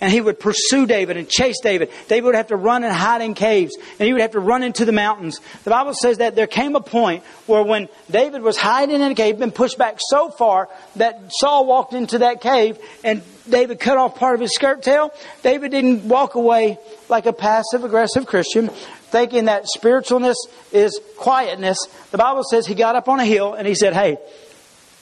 [0.00, 1.90] And he would pursue David and chase David.
[2.08, 3.76] David would have to run and hide in caves.
[3.98, 5.40] And he would have to run into the mountains.
[5.64, 9.14] The Bible says that there came a point where when David was hiding in a
[9.16, 13.98] cave, been pushed back so far that Saul walked into that cave and David cut
[13.98, 15.12] off part of his skirt tail.
[15.42, 18.70] David didn't walk away like a passive aggressive Christian
[19.10, 20.36] thinking that spiritualness
[20.72, 21.78] is quietness,
[22.10, 24.18] the Bible says he got up on a hill and he said, Hey,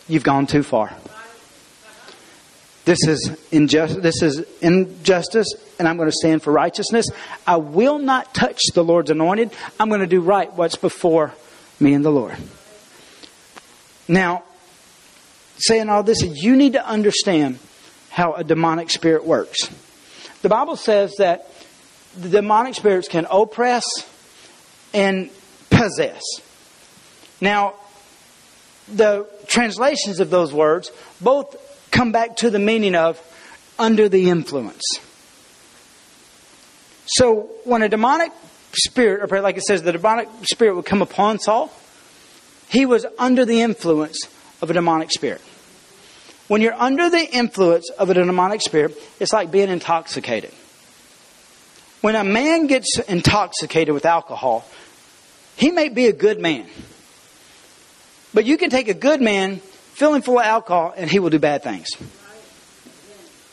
[0.08, 0.92] you've gone too far.
[2.84, 7.08] This is injustice, this is injustice, and I'm going to stand for righteousness.
[7.44, 9.50] I will not touch the Lord's anointed.
[9.80, 11.34] I'm going to do right what's before
[11.80, 12.36] me and the Lord.
[14.06, 14.44] Now,
[15.58, 17.58] saying all this, you need to understand
[18.16, 19.58] how a demonic spirit works.
[20.40, 21.50] The Bible says that
[22.16, 23.84] the demonic spirits can oppress
[24.94, 25.28] and
[25.68, 26.22] possess.
[27.42, 27.74] Now,
[28.88, 31.56] the translations of those words both
[31.90, 33.20] come back to the meaning of
[33.78, 34.84] under the influence.
[37.04, 38.32] So when a demonic
[38.72, 41.70] spirit, or like it says, the demonic spirit would come upon Saul,
[42.70, 44.26] he was under the influence
[44.62, 45.42] of a demonic spirit.
[46.48, 50.52] When you're under the influence of a demonic spirit, it's like being intoxicated.
[52.00, 54.64] When a man gets intoxicated with alcohol,
[55.56, 56.66] he may be a good man.
[58.32, 61.30] But you can take a good man, fill him full of alcohol, and he will
[61.30, 61.88] do bad things.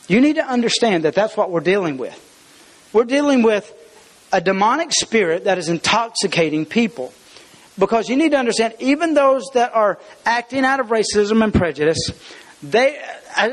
[0.06, 2.20] You need to understand that that's what we're dealing with.
[2.92, 3.72] We're dealing with
[4.32, 7.12] a demonic spirit that is intoxicating people.
[7.78, 12.10] Because you need to understand, even those that are acting out of racism and prejudice,
[12.70, 13.00] they,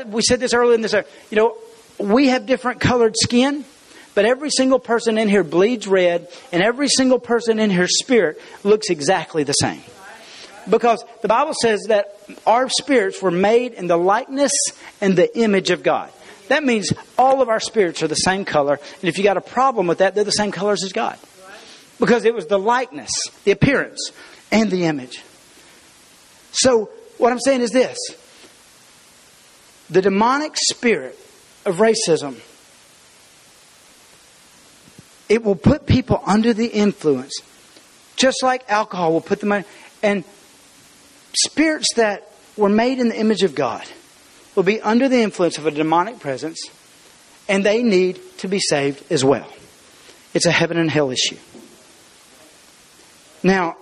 [0.06, 0.94] we said this earlier in this,
[1.30, 1.56] you know,
[1.98, 3.64] we have different colored skin,
[4.14, 8.40] but every single person in here bleeds red, and every single person in here spirit
[8.64, 9.82] looks exactly the same.
[10.68, 14.52] Because the Bible says that our spirits were made in the likeness
[15.00, 16.10] and the image of God.
[16.48, 18.74] That means all of our spirits are the same color.
[19.00, 21.18] And if you got a problem with that, they're the same colors as God.
[21.98, 23.10] Because it was the likeness,
[23.44, 24.12] the appearance,
[24.50, 25.22] and the image.
[26.52, 27.96] So, what I'm saying is this
[29.90, 31.18] the demonic spirit
[31.64, 32.36] of racism
[35.28, 37.40] it will put people under the influence
[38.16, 39.68] just like alcohol will put them under
[40.02, 40.24] and
[41.34, 43.86] spirits that were made in the image of god
[44.54, 46.68] will be under the influence of a demonic presence,
[47.48, 49.48] and they need to be saved as well.
[50.34, 51.36] It's a heaven and hell issue.
[53.42, 53.76] Now,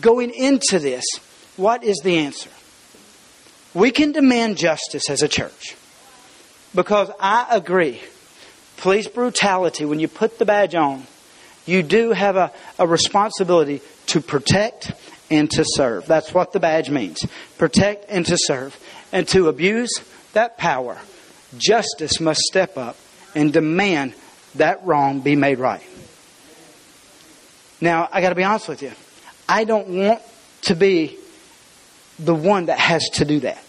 [0.00, 1.04] going into this,
[1.56, 2.50] what is the answer?
[3.74, 5.76] We can demand justice as a church.
[6.74, 8.00] Because I agree,
[8.78, 11.06] police brutality, when you put the badge on,
[11.66, 14.92] you do have a, a responsibility to protect
[15.30, 16.06] and to serve.
[16.06, 17.26] That's what the badge means.
[17.58, 18.78] Protect and to serve.
[19.12, 19.90] And to abuse
[20.32, 20.98] that power,
[21.56, 22.96] justice must step up
[23.34, 24.14] and demand
[24.54, 25.82] that wrong be made right.
[27.80, 28.92] Now, I got to be honest with you.
[29.48, 30.20] I don't want
[30.62, 31.16] to be
[32.18, 33.62] the one that has to do that.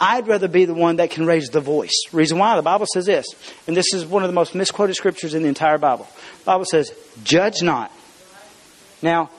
[0.00, 1.94] I'd rather be the one that can raise the voice.
[2.12, 2.54] Reason why?
[2.56, 3.26] The Bible says this,
[3.66, 6.08] and this is one of the most misquoted scriptures in the entire Bible.
[6.40, 6.92] The Bible says,
[7.24, 7.90] Judge not.
[9.02, 9.30] Now,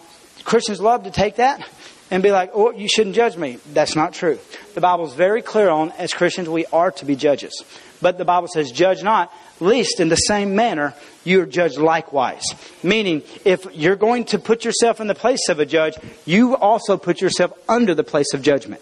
[0.43, 1.65] Christians love to take that
[2.11, 3.59] and be like, oh, you shouldn't judge me.
[3.73, 4.39] That's not true.
[4.73, 7.63] The Bible is very clear on, as Christians, we are to be judges.
[8.01, 10.93] But the Bible says, judge not, least in the same manner
[11.23, 12.43] you are judged likewise.
[12.83, 15.95] Meaning, if you're going to put yourself in the place of a judge,
[16.25, 18.81] you also put yourself under the place of judgment.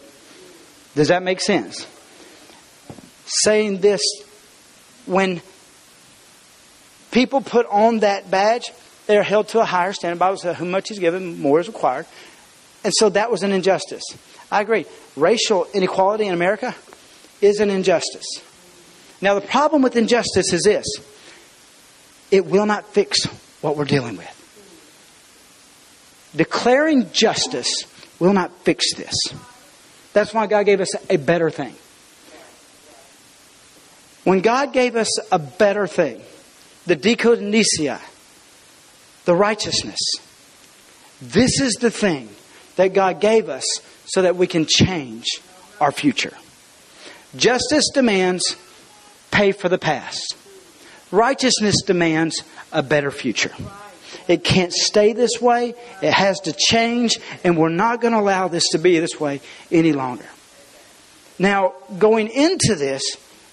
[0.96, 1.88] Does that make sense?
[3.26, 4.02] Saying this,
[5.06, 5.42] when
[7.12, 8.72] people put on that badge,
[9.08, 10.16] they are held to a higher standard.
[10.16, 12.06] The Bible says, "Who much is given, more is required."
[12.84, 14.04] And so that was an injustice.
[14.52, 14.86] I agree.
[15.16, 16.76] Racial inequality in America
[17.42, 18.26] is an injustice.
[19.22, 20.86] Now, the problem with injustice is this
[22.30, 23.26] it will not fix
[23.62, 24.34] what we're dealing with.
[26.36, 27.86] Declaring justice
[28.20, 29.16] will not fix this.
[30.14, 31.76] That's why God gave us a better thing.
[34.24, 36.22] When God gave us a better thing,
[36.86, 38.02] the diakonia,
[39.26, 40.00] the righteousness.
[41.22, 42.30] This is the thing
[42.78, 43.66] that God gave us
[44.06, 45.26] so that we can change
[45.82, 46.34] our future.
[47.36, 48.56] Justice demands
[49.38, 50.36] pay for the past.
[51.12, 53.52] Righteousness demands a better future.
[54.28, 55.76] It can't stay this way.
[56.02, 59.42] It has to change, and we're not going to allow this to be this way
[59.72, 60.26] any longer.
[61.38, 63.04] Now, going into this,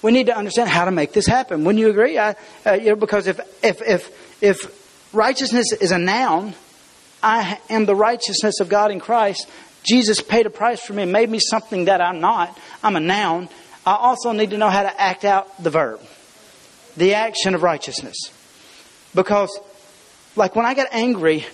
[0.01, 1.64] we need to understand how to make this happen.
[1.64, 2.18] Wouldn't you agree?
[2.18, 6.55] I, uh, you know, because if if if if righteousness is a noun.
[7.23, 9.49] I am the righteousness of God in Christ.
[9.85, 12.59] Jesus paid a price for me made me something that I'm not.
[12.83, 13.49] I'm a noun.
[13.87, 16.01] I also need to know how to act out the verb,
[16.97, 18.16] the action of righteousness.
[19.14, 19.59] Because,
[20.37, 21.47] like when I got angry,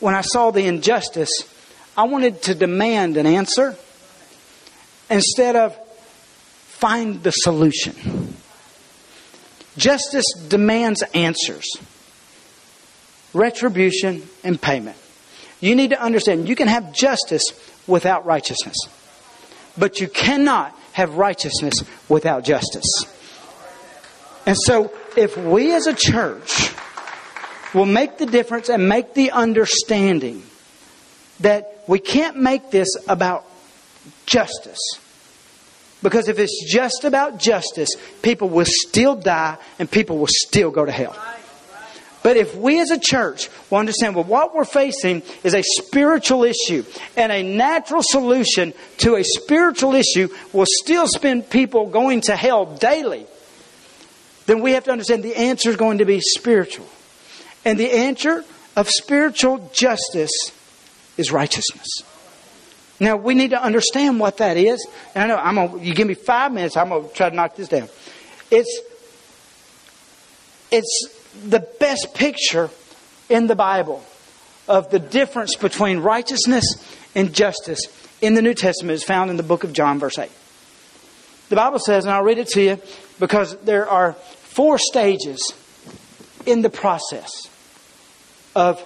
[0.00, 1.30] when I saw the injustice,
[1.96, 3.76] I wanted to demand an answer
[5.10, 5.76] instead of
[6.66, 8.34] find the solution.
[9.76, 11.66] Justice demands answers
[13.34, 14.96] retribution, and payment.
[15.60, 17.42] You need to understand you can have justice
[17.86, 18.76] without righteousness,
[19.76, 21.74] but you cannot have righteousness
[22.08, 23.04] without justice.
[24.44, 26.72] And so, if we as a church
[27.72, 30.42] will make the difference and make the understanding
[31.38, 33.44] that we can't make this about
[34.26, 34.78] justice.
[36.02, 37.90] Because if it's just about justice,
[38.22, 41.16] people will still die and people will still go to hell.
[42.28, 46.44] But if we as a church will understand well, what we're facing is a spiritual
[46.44, 46.84] issue,
[47.16, 52.66] and a natural solution to a spiritual issue will still spend people going to hell
[52.66, 53.24] daily.
[54.44, 56.86] then we have to understand the answer is going to be spiritual.
[57.64, 58.44] And the answer
[58.76, 60.52] of spiritual justice
[61.16, 61.88] is righteousness.
[63.00, 64.86] Now we need to understand what that is.
[65.14, 67.56] And I know I'm gonna, you give me five minutes, I'm gonna try to knock
[67.56, 67.88] this down.
[68.50, 68.80] It's
[70.70, 72.70] it's the best picture
[73.28, 74.02] in the Bible
[74.66, 76.64] of the difference between righteousness
[77.14, 77.80] and justice
[78.20, 80.30] in the New Testament is found in the book of John, verse 8.
[81.48, 82.78] The Bible says, and I'll read it to you
[83.18, 85.54] because there are four stages
[86.44, 87.48] in the process
[88.54, 88.82] of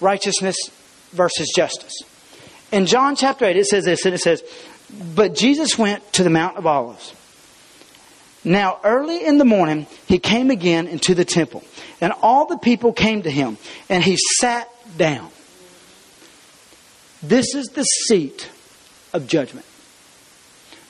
[0.00, 0.56] righteousness
[1.12, 1.94] versus justice.
[2.70, 4.42] In John chapter 8, it says this, and it says,
[5.14, 7.14] But Jesus went to the Mount of Olives.
[8.48, 11.62] Now, early in the morning, he came again into the temple,
[12.00, 13.58] and all the people came to him,
[13.90, 15.28] and he sat down.
[17.22, 18.50] This is the seat
[19.12, 19.66] of judgment.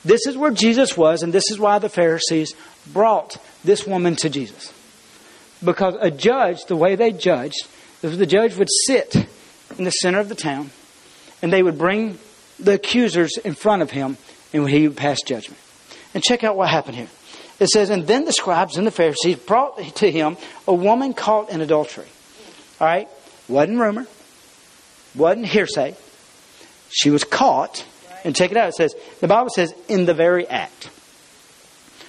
[0.05, 2.55] This is where Jesus was, and this is why the Pharisees
[2.93, 4.71] brought this woman to Jesus.
[5.61, 7.67] Because a judge, the way they judged,
[7.99, 9.13] the judge would sit
[9.77, 10.71] in the center of the town,
[11.41, 12.19] and they would bring
[12.57, 14.15] the accusers in front of him,
[14.53, 15.59] and he would pass judgment.
[16.13, 17.09] And check out what happened here.
[17.59, 20.37] It says, And then the scribes and the Pharisees brought to him
[20.67, 22.07] a woman caught in adultery.
[22.79, 23.09] All right?
[23.47, 24.07] Wasn't rumor,
[25.15, 25.95] wasn't hearsay.
[26.89, 27.85] She was caught.
[28.23, 28.69] And check it out.
[28.69, 30.89] It says, the Bible says, in the very act.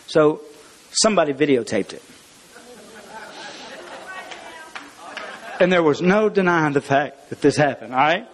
[0.07, 0.41] So
[0.91, 2.03] somebody videotaped it.
[5.61, 8.27] And there was no denying the fact that this happened, all right?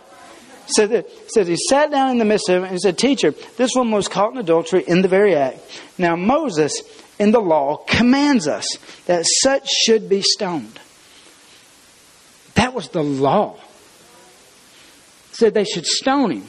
[0.69, 3.71] So that, says he sat down in the midst of it and said, Teacher, this
[3.75, 5.59] woman was caught in adultery in the very act.
[5.99, 6.81] Now Moses
[7.19, 8.67] in the law commands us
[9.07, 10.79] that such should be stoned.
[12.55, 13.57] That was the law.
[15.33, 16.47] said they should stone him.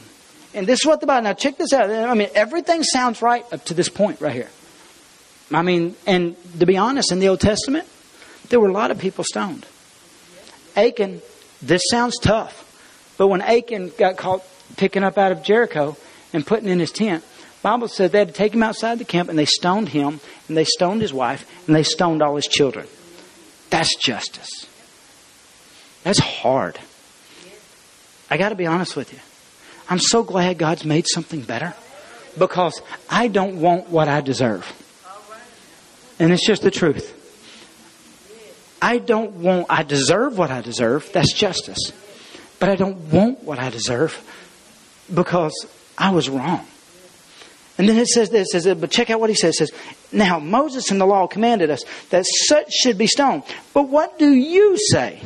[0.54, 1.90] And this is what the Bible, now check this out.
[1.90, 4.50] I mean, everything sounds right up to this point right here.
[5.52, 7.88] I mean, and to be honest, in the Old Testament,
[8.50, 9.66] there were a lot of people stoned.
[10.76, 11.22] Achan,
[11.62, 12.64] this sounds tough.
[13.18, 14.44] But when Achan got caught
[14.78, 15.98] picking up out of Jericho
[16.34, 17.24] and putting in his tent,
[17.68, 20.56] Bible said they had to take him outside the camp and they stoned him and
[20.56, 22.88] they stoned his wife and they stoned all his children.
[23.70, 24.68] That's justice.
[26.04, 26.80] That's hard.
[28.30, 29.20] I got to be honest with you.
[29.90, 31.74] I'm so glad God's made something better
[32.40, 34.66] because I don't want what I deserve.
[36.20, 37.16] And it's just the truth.
[38.82, 41.12] I don't want, I deserve what I deserve.
[41.12, 41.92] That's justice.
[42.62, 44.18] But I don't want what I deserve
[45.14, 45.66] because
[45.98, 46.66] I was wrong.
[47.78, 49.54] And then it says this, it says, but check out what he says.
[49.56, 49.72] It says,
[50.12, 53.44] now Moses in the law commanded us that such should be stoned.
[53.74, 55.22] But what do you say?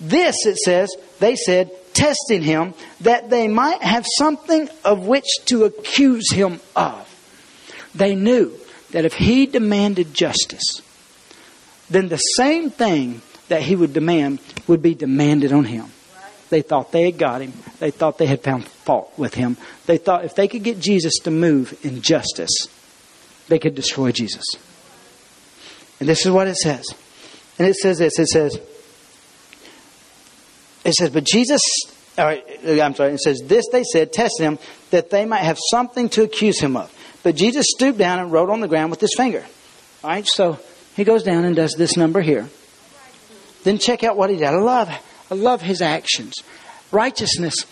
[0.00, 5.64] This, it says, they said, testing him that they might have something of which to
[5.64, 7.04] accuse him of.
[7.94, 8.56] They knew
[8.92, 10.80] that if he demanded justice,
[11.90, 14.38] then the same thing that he would demand
[14.68, 15.86] would be demanded on him.
[16.50, 17.52] They thought they had got him.
[17.80, 19.58] They thought they had found fault with him.
[19.84, 22.68] They thought if they could get Jesus to move in justice,
[23.48, 24.44] they could destroy Jesus.
[26.00, 26.86] And this is what it says.
[27.58, 28.58] And it says this it says,
[30.86, 31.60] it says, but Jesus,
[32.16, 34.58] all right, I'm sorry, it says, this they said, test him,
[34.90, 36.90] that they might have something to accuse him of.
[37.22, 39.44] But Jesus stooped down and wrote on the ground with his finger.
[40.02, 40.58] All right, so
[40.96, 42.48] he goes down and does this number here.
[43.64, 44.46] Then check out what he did.
[44.46, 44.88] I love
[45.30, 46.42] I love his actions.
[46.90, 47.66] Righteousness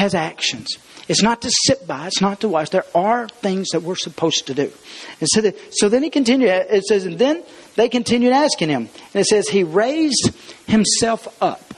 [0.00, 0.78] has actions.
[1.08, 2.70] It's not to sit by, it's not to watch.
[2.70, 4.72] There are things that we're supposed to do.
[5.20, 7.42] And so, that, so then he continued, it says, and then
[7.76, 8.88] they continued asking him.
[9.12, 10.30] And it says, he raised
[10.66, 11.74] himself up.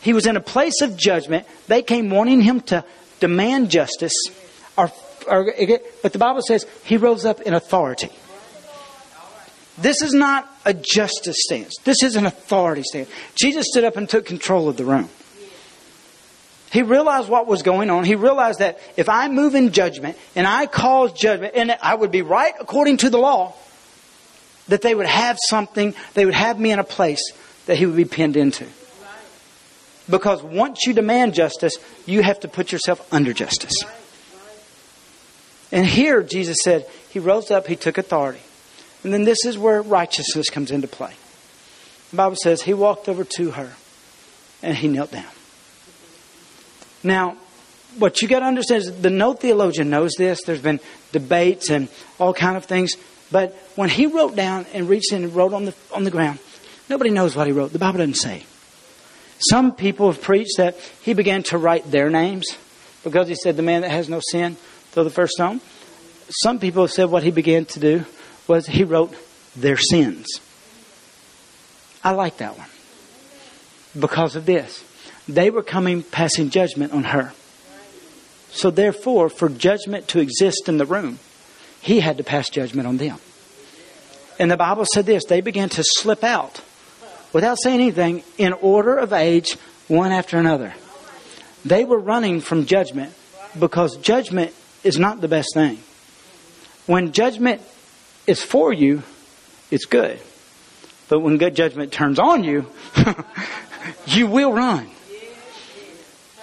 [0.00, 1.46] He was in a place of judgment.
[1.68, 2.84] They came wanting him to
[3.20, 4.16] demand justice.
[4.76, 4.90] Or,
[5.28, 5.54] or,
[6.02, 8.10] but the Bible says he rose up in authority.
[9.78, 11.76] This is not a justice stance.
[11.84, 13.08] This is an authority stance.
[13.36, 15.08] Jesus stood up and took control of the room.
[16.74, 18.02] He realized what was going on.
[18.02, 22.10] He realized that if I move in judgment and I cause judgment, and I would
[22.10, 23.54] be right according to the law,
[24.66, 27.22] that they would have something, they would have me in a place
[27.66, 28.66] that he would be pinned into.
[30.10, 33.76] Because once you demand justice, you have to put yourself under justice.
[35.70, 38.40] And here, Jesus said, He rose up, He took authority.
[39.04, 41.14] And then this is where righteousness comes into play.
[42.10, 43.74] The Bible says he walked over to her
[44.60, 45.24] and he knelt down.
[47.04, 47.36] Now,
[47.98, 50.42] what you got to understand is the no theologian knows this.
[50.42, 50.80] There's been
[51.12, 51.88] debates and
[52.18, 52.96] all kind of things.
[53.30, 56.38] But when he wrote down and reached in and wrote on the on the ground,
[56.88, 57.72] nobody knows what he wrote.
[57.72, 58.44] The Bible doesn't say.
[59.38, 62.46] Some people have preached that he began to write their names
[63.02, 64.56] because he said, "The man that has no sin,
[64.92, 65.60] throw the first stone."
[66.42, 68.04] Some people have said what he began to do
[68.46, 69.14] was he wrote
[69.54, 70.26] their sins.
[72.02, 72.68] I like that one
[73.98, 74.82] because of this.
[75.28, 77.32] They were coming, passing judgment on her.
[78.50, 81.18] So, therefore, for judgment to exist in the room,
[81.80, 83.18] he had to pass judgment on them.
[84.38, 86.60] And the Bible said this they began to slip out
[87.32, 89.54] without saying anything in order of age,
[89.88, 90.74] one after another.
[91.64, 93.12] They were running from judgment
[93.58, 95.78] because judgment is not the best thing.
[96.86, 97.62] When judgment
[98.26, 99.02] is for you,
[99.70, 100.20] it's good.
[101.08, 102.66] But when good judgment turns on you,
[104.06, 104.90] you will run.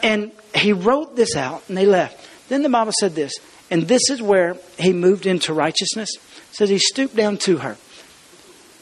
[0.04, 2.50] And he wrote this out and they left.
[2.50, 3.34] Then the Bible said this,
[3.70, 6.10] and this is where he moved into righteousness.
[6.16, 7.78] It says he stooped down to her.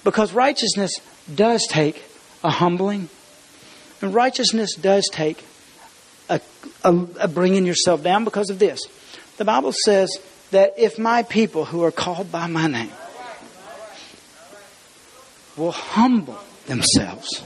[0.03, 0.93] Because righteousness
[1.33, 2.03] does take
[2.43, 3.09] a humbling,
[4.01, 5.43] and righteousness does take
[6.29, 6.41] a,
[6.83, 8.79] a, a bringing yourself down because of this.
[9.37, 10.09] The Bible says
[10.51, 12.91] that if my people who are called by my name
[15.57, 17.43] will humble themselves.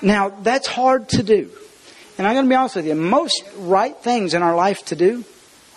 [0.00, 1.50] Now, that's hard to do.
[2.16, 2.94] And I'm going to be honest with you.
[2.94, 5.24] Most right things in our life to do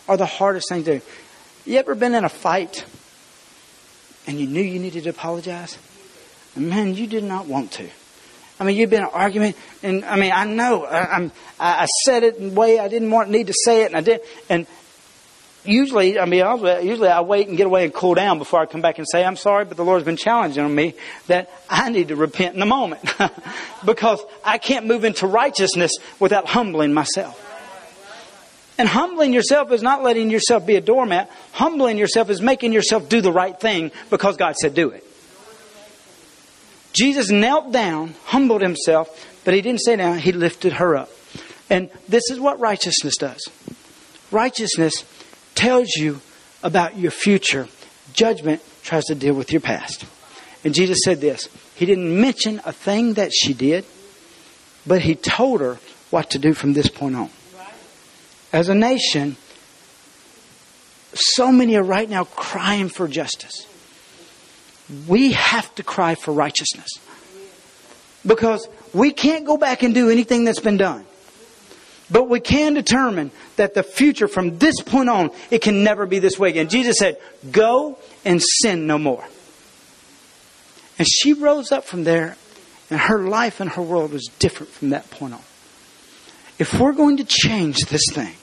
[0.08, 1.06] are the hardest thing to do.
[1.66, 2.86] You ever been in a fight
[4.28, 5.78] and you knew you needed to apologize?
[6.56, 7.90] And man, you did not want to.
[8.60, 12.24] I mean, you've been an argument, and I mean, I know I, am I said
[12.24, 14.22] it in a way I didn't want need to say it, and I did.
[14.50, 14.66] And
[15.68, 16.44] usually, I mean,
[16.84, 19.24] usually I wait and get away and cool down before I come back and say
[19.24, 19.66] I'm sorry.
[19.66, 20.96] But the Lord's been challenging me
[21.28, 23.02] that I need to repent in the moment
[23.86, 27.44] because I can't move into righteousness without humbling myself.
[28.78, 31.32] And humbling yourself is not letting yourself be a doormat.
[31.52, 35.04] Humbling yourself is making yourself do the right thing because God said do it.
[36.94, 39.10] Jesus knelt down, humbled himself,
[39.46, 41.10] but he didn't say down, he lifted her up.
[41.70, 43.50] And this is what righteousness does.
[44.32, 45.04] Righteousness
[45.58, 46.22] tells you
[46.62, 47.68] about your future.
[48.14, 50.06] Judgment tries to deal with your past.
[50.64, 53.84] And Jesus said this He didn't mention a thing that she did,
[54.86, 55.80] but He told her
[56.12, 57.30] what to do from this point on.
[58.54, 59.36] As a nation,
[61.14, 63.66] so many are right now crying for justice.
[65.08, 66.90] We have to cry for righteousness.
[68.26, 71.06] Because we can't go back and do anything that's been done.
[72.10, 76.20] But we can determine that the future from this point on, it can never be
[76.20, 76.70] this way again.
[76.70, 77.18] Jesus said,
[77.52, 79.24] Go and sin no more.
[80.98, 82.38] And she rose up from there,
[82.90, 85.42] and her life and her world was different from that point on.
[86.58, 88.34] If we're going to change this thing,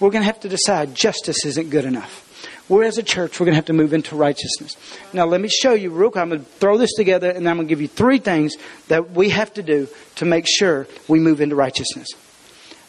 [0.00, 2.24] we're going to have to decide justice isn't good enough.
[2.68, 4.76] We're as a church, we're going to have to move into righteousness.
[5.12, 6.22] Now, let me show you real quick.
[6.22, 8.54] I'm going to throw this together, and I'm going to give you three things
[8.88, 12.08] that we have to do to make sure we move into righteousness.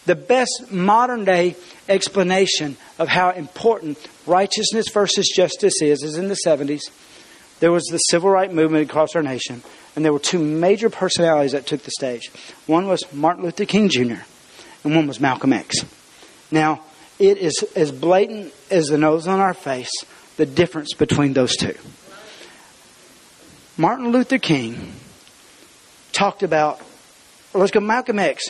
[0.09, 1.55] The best modern day
[1.87, 6.81] explanation of how important righteousness versus justice is is in the 70s.
[7.59, 9.61] There was the civil rights movement across our nation,
[9.95, 12.31] and there were two major personalities that took the stage.
[12.65, 14.23] One was Martin Luther King Jr.,
[14.83, 15.85] and one was Malcolm X.
[16.49, 16.81] Now,
[17.19, 19.91] it is as blatant as the nose on our face
[20.37, 21.75] the difference between those two.
[23.77, 24.91] Martin Luther King
[26.13, 26.81] talked about,
[27.53, 28.49] let's go, Malcolm X.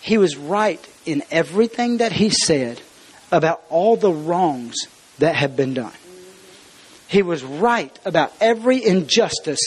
[0.00, 2.80] He was right in everything that he said
[3.30, 4.76] about all the wrongs
[5.18, 5.92] that had been done.
[7.08, 9.60] He was right about every injustice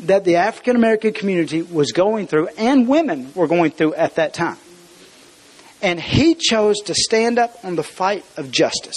[0.00, 4.34] that the African American community was going through and women were going through at that
[4.34, 4.58] time.
[5.80, 8.96] And he chose to stand up on the fight of justice.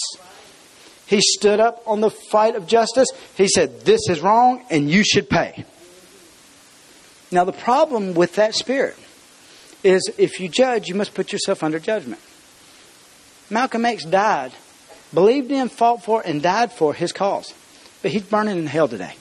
[1.08, 3.08] He stood up on the fight of justice.
[3.36, 5.66] He said, This is wrong and you should pay.
[7.32, 8.98] Now, the problem with that spirit
[9.86, 12.20] is if you judge, you must put yourself under judgment.
[13.50, 14.52] Malcolm X died,
[15.14, 17.54] believed in, fought for, and died for his cause.
[18.02, 19.14] But he's burning in hell today.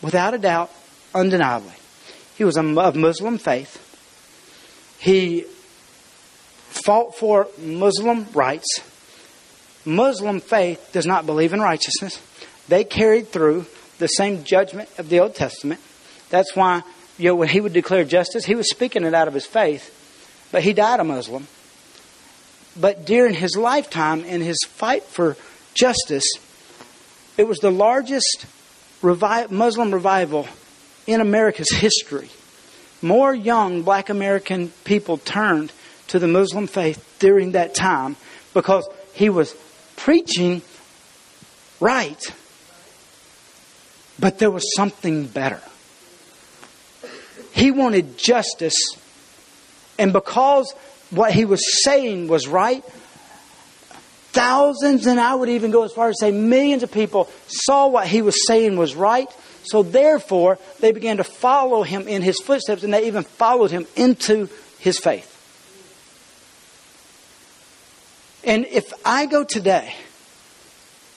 [0.00, 0.70] Without a doubt,
[1.14, 1.74] undeniably.
[2.36, 3.84] He was of Muslim faith.
[4.98, 5.42] He
[6.70, 8.80] fought for Muslim rights.
[9.84, 12.22] Muslim faith does not believe in righteousness.
[12.68, 13.66] They carried through
[13.98, 15.80] the same judgment of the Old Testament.
[16.30, 16.82] That's why
[17.18, 19.94] you know, when he would declare justice, he was speaking it out of his faith,
[20.52, 21.46] but he died a Muslim.
[22.80, 25.36] But during his lifetime, in his fight for
[25.74, 26.26] justice,
[27.36, 28.46] it was the largest
[29.02, 30.46] revi- Muslim revival
[31.06, 32.30] in America's history.
[33.02, 35.72] More young black American people turned
[36.08, 38.16] to the Muslim faith during that time
[38.54, 39.54] because he was
[39.96, 40.62] preaching
[41.80, 42.20] right,
[44.20, 45.60] but there was something better.
[47.58, 48.76] He wanted justice.
[49.98, 50.72] And because
[51.10, 52.84] what he was saying was right,
[54.30, 58.06] thousands, and I would even go as far as say millions of people saw what
[58.06, 59.28] he was saying was right.
[59.64, 63.88] So therefore, they began to follow him in his footsteps, and they even followed him
[63.96, 64.48] into
[64.78, 65.34] his faith.
[68.44, 69.96] And if I go today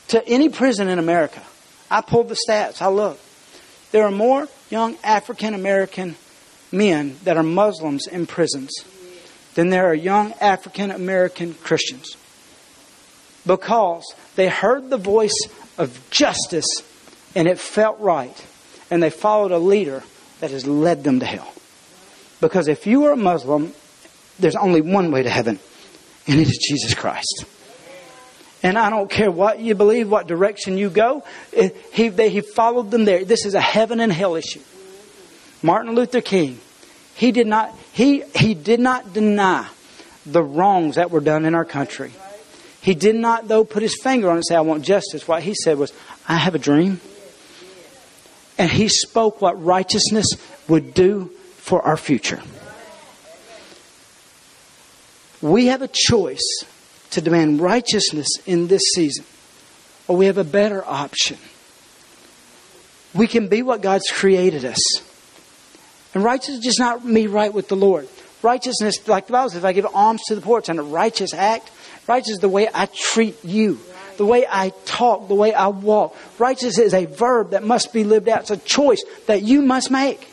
[0.08, 1.44] to any prison in America,
[1.92, 3.20] I pulled the stats, I look.
[3.92, 6.16] There are more young African American
[6.72, 8.72] men that are Muslims in prisons
[9.56, 12.16] than there are young African American Christians.
[13.46, 14.04] Because
[14.36, 15.38] they heard the voice
[15.78, 16.68] of justice
[17.36, 18.46] and it felt right.
[18.90, 20.04] And they followed a leader
[20.40, 21.52] that has led them to hell.
[22.40, 23.74] Because if you are a Muslim,
[24.40, 25.60] there's only one way to heaven,
[26.28, 27.46] and it is Jesus Christ.
[28.64, 31.24] And I don't care what you believe, what direction you go,
[31.94, 33.24] he, they, he followed them there.
[33.24, 34.62] This is a heaven and hell issue.
[35.62, 36.60] Martin Luther King,
[37.16, 39.68] he did not, he, he did not deny
[40.26, 42.12] the wrongs that were done in our country.
[42.82, 45.28] He did not, though, put his finger on it and say, I want justice.
[45.28, 45.94] What he said was,
[46.28, 47.00] I have a dream.
[48.58, 50.28] And he spoke what righteousness
[50.68, 52.42] would do for our future.
[55.42, 56.64] We have a choice
[57.12, 59.26] to demand righteousness in this season,
[60.08, 61.38] or we have a better option.
[63.14, 64.80] We can be what God's created us.
[66.14, 68.08] And righteousness is just not me right with the Lord.
[68.42, 71.34] Righteousness, like the Bible says, if I give alms to the poor, it's a righteous
[71.34, 71.72] act.
[72.08, 73.80] Righteous is the way I treat you,
[74.18, 76.16] the way I talk, the way I walk.
[76.40, 78.42] Righteous is a verb that must be lived out.
[78.42, 80.28] It's a choice that you must make.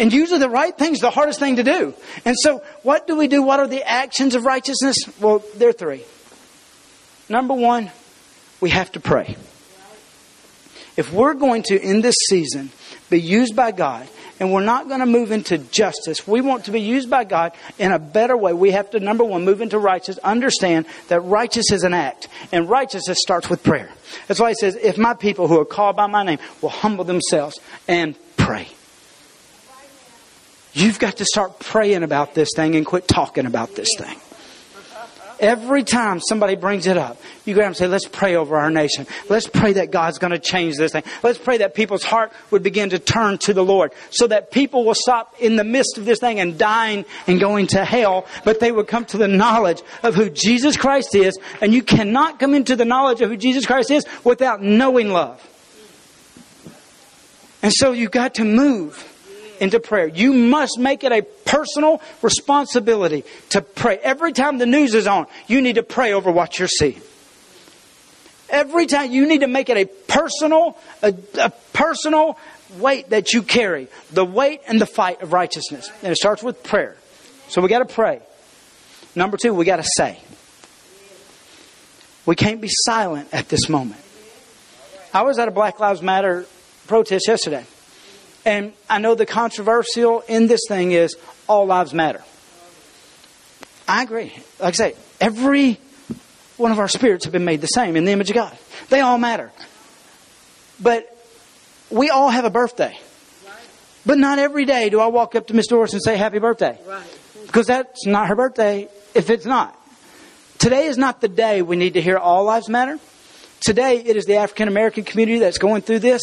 [0.00, 1.94] And usually the right thing is the hardest thing to do.
[2.24, 3.42] And so, what do we do?
[3.42, 4.96] What are the actions of righteousness?
[5.20, 6.04] Well, there are three.
[7.28, 7.90] Number one,
[8.60, 9.36] we have to pray.
[10.96, 12.70] If we're going to, in this season,
[13.10, 14.08] be used by God,
[14.40, 16.26] and we're not going to move into justice.
[16.26, 18.52] We want to be used by God in a better way.
[18.52, 22.68] We have to, number one, move into righteousness, understand that righteous is an act, and
[22.68, 23.90] righteousness starts with prayer.
[24.26, 27.04] That's why he says, if my people who are called by my name will humble
[27.04, 28.68] themselves and pray.
[30.72, 34.16] You've got to start praying about this thing and quit talking about this thing.
[35.40, 39.06] Every time somebody brings it up, you go and say, let's pray over our nation.
[39.28, 41.04] Let's pray that God's going to change this thing.
[41.22, 44.84] Let's pray that people's heart would begin to turn to the Lord so that people
[44.84, 48.58] will stop in the midst of this thing and dying and going to hell, but
[48.58, 51.38] they would come to the knowledge of who Jesus Christ is.
[51.60, 55.44] And you cannot come into the knowledge of who Jesus Christ is without knowing love.
[57.62, 59.17] And so you've got to move
[59.60, 60.06] into prayer.
[60.06, 63.98] You must make it a personal responsibility to pray.
[63.98, 67.00] Every time the news is on, you need to pray over what you're seeing.
[68.50, 72.38] Every time you need to make it a personal, a, a personal
[72.78, 73.88] weight that you carry.
[74.12, 75.90] The weight and the fight of righteousness.
[76.02, 76.96] And it starts with prayer.
[77.48, 78.20] So we got to pray.
[79.14, 80.20] Number two, we got to say.
[82.26, 84.00] We can't be silent at this moment.
[85.14, 86.46] I was at a Black Lives Matter
[86.86, 87.64] protest yesterday.
[88.48, 92.24] And I know the controversial in this thing is all lives matter.
[93.86, 94.32] I agree.
[94.58, 95.78] Like I say, every
[96.56, 98.56] one of our spirits have been made the same in the image of God.
[98.88, 99.52] They all matter.
[100.80, 101.14] But
[101.90, 102.98] we all have a birthday.
[104.06, 106.78] But not every day do I walk up to Miss Doris and say happy birthday.
[107.44, 109.78] Because that's not her birthday if it's not.
[110.56, 112.98] Today is not the day we need to hear all lives matter.
[113.60, 116.22] Today it is the African American community that's going through this.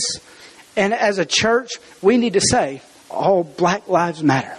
[0.76, 1.72] And as a church,
[2.02, 4.58] we need to say, all black lives matter.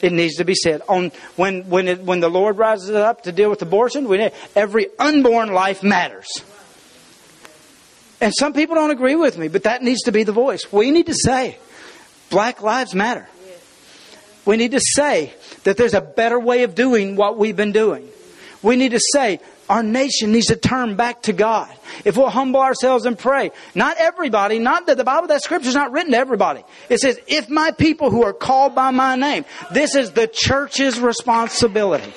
[0.00, 0.82] It needs to be said.
[0.88, 4.32] On when when it, when the Lord rises up to deal with abortion, we need,
[4.54, 6.28] every unborn life matters.
[8.20, 10.70] And some people don't agree with me, but that needs to be the voice.
[10.72, 11.58] We need to say,
[12.30, 13.28] Black lives matter.
[14.44, 15.32] We need to say
[15.64, 18.08] that there's a better way of doing what we've been doing.
[18.62, 21.68] We need to say our nation needs to turn back to God.
[22.04, 23.50] If we'll humble ourselves and pray.
[23.74, 26.62] Not everybody, not that the Bible, that scripture is not written to everybody.
[26.88, 31.00] It says, if my people who are called by my name, this is the church's
[31.00, 32.12] responsibility.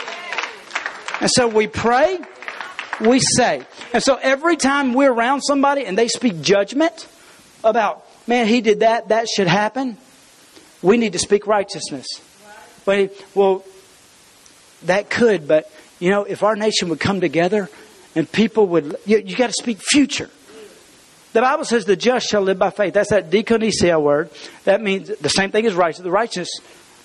[1.22, 2.20] And so we pray,
[3.00, 3.66] we say.
[3.94, 7.08] And so every time we're around somebody and they speak judgment
[7.64, 9.98] about, man, he did that, that should happen,
[10.82, 12.08] we need to speak righteousness.
[12.86, 13.64] Well,
[14.84, 17.70] that could, but you know, if our nation would come together
[18.16, 20.30] and people would, you, you got to speak future.
[21.34, 22.94] The Bible says the just shall live by faith.
[22.94, 24.30] That's that diakonia word.
[24.64, 26.02] That means the same thing as righteous.
[26.02, 26.50] The righteous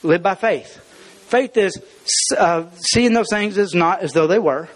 [0.03, 0.78] live by faith.
[1.28, 1.80] Faith is
[2.36, 4.68] uh, seeing those things as not as though they were.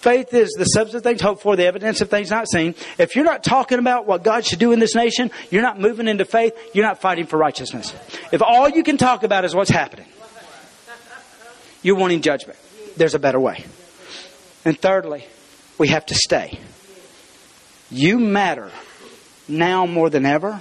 [0.00, 2.74] Faith is the substance of things hoped for, the evidence of things not seen.
[2.98, 6.08] If you're not talking about what God should do in this nation, you're not moving
[6.08, 7.94] into faith, you're not fighting for righteousness.
[8.32, 10.06] If all you can talk about is what's happening,
[11.82, 12.58] you're wanting judgment
[12.96, 13.64] there's a better way.
[14.64, 15.26] And thirdly,
[15.78, 16.58] we have to stay.
[17.90, 18.70] You matter
[19.48, 20.60] now more than ever,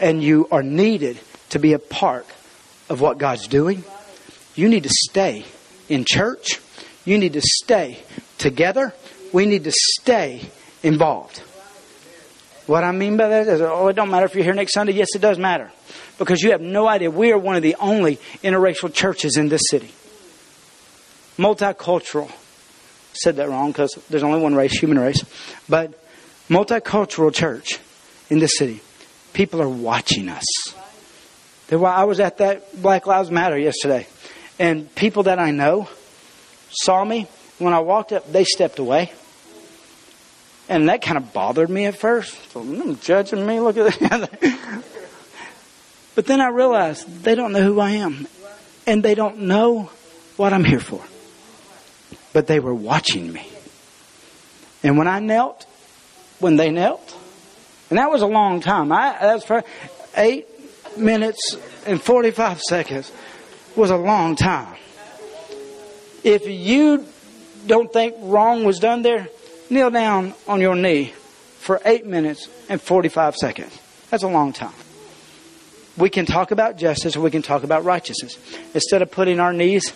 [0.00, 1.18] and you are needed
[1.50, 2.26] to be a part
[2.88, 3.84] of what God's doing.
[4.54, 5.44] You need to stay
[5.88, 6.60] in church.
[7.04, 8.02] You need to stay
[8.38, 8.94] together.
[9.32, 10.42] We need to stay
[10.82, 11.42] involved.
[12.66, 14.92] What I mean by that is, oh, it don't matter if you're here next Sunday.
[14.92, 15.72] Yes, it does matter.
[16.18, 17.10] Because you have no idea.
[17.10, 19.90] We are one of the only interracial churches in this city.
[21.36, 22.30] Multicultural.
[23.14, 25.22] Said that wrong because there's only one race, human race.
[25.68, 25.92] But
[26.48, 27.78] multicultural church
[28.30, 28.80] in this city.
[29.32, 30.44] People are watching us.
[31.70, 34.06] I was at that Black Lives Matter yesterday.
[34.58, 35.88] And people that I know
[36.70, 37.26] saw me.
[37.58, 39.12] When I walked up, they stepped away.
[40.68, 42.34] And that kind of bothered me at first.
[42.52, 44.84] So, mm, judging me, look at that.
[46.14, 48.26] but then I realized they don't know who I am.
[48.86, 49.90] And they don't know
[50.36, 51.02] what I'm here for.
[52.32, 53.48] But they were watching me.
[54.82, 55.66] And when I knelt,
[56.38, 57.16] when they knelt,
[57.92, 58.90] and that was a long time.
[58.90, 59.62] I, that was for
[60.16, 60.46] eight
[60.96, 63.12] minutes and 45 seconds
[63.76, 64.76] was a long time.
[66.24, 67.06] If you
[67.66, 69.28] don't think wrong was done there,
[69.68, 71.12] kneel down on your knee
[71.58, 73.78] for 8 minutes and 45 seconds.
[74.10, 74.72] That's a long time.
[75.98, 78.38] We can talk about justice we can talk about righteousness.
[78.72, 79.92] Instead of putting our knees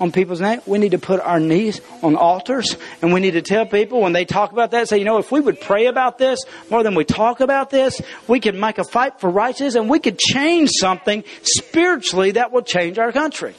[0.00, 3.42] on people's neck, we need to put our knees on altars and we need to
[3.42, 6.18] tell people when they talk about that, say, you know, if we would pray about
[6.18, 6.40] this
[6.70, 9.98] more than we talk about this, we could make a fight for righteousness and we
[9.98, 13.54] could change something spiritually that will change our country.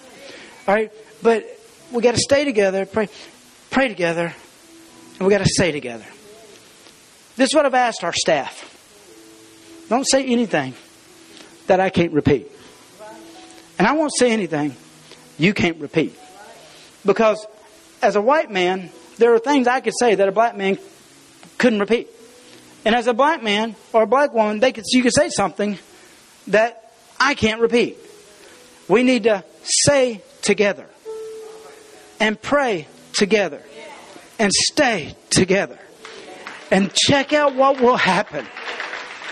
[0.67, 0.91] All right?
[1.21, 1.45] But
[1.91, 3.09] we got to stay together, pray,
[3.69, 4.33] pray together,
[5.17, 6.05] and we got to stay together.
[7.35, 8.65] This is what I've asked our staff.
[9.89, 10.73] Don't say anything
[11.67, 12.51] that I can't repeat.
[13.77, 14.75] And I won't say anything
[15.37, 16.17] you can't repeat.
[17.05, 17.45] Because
[18.01, 20.77] as a white man, there are things I could say that a black man
[21.57, 22.07] couldn't repeat.
[22.85, 25.77] And as a black man or a black woman, they could, you could say something
[26.47, 27.97] that I can't repeat.
[28.87, 30.87] We need to say together
[32.19, 33.61] and pray together
[34.39, 35.77] and stay together
[36.71, 38.47] and check out what will happen.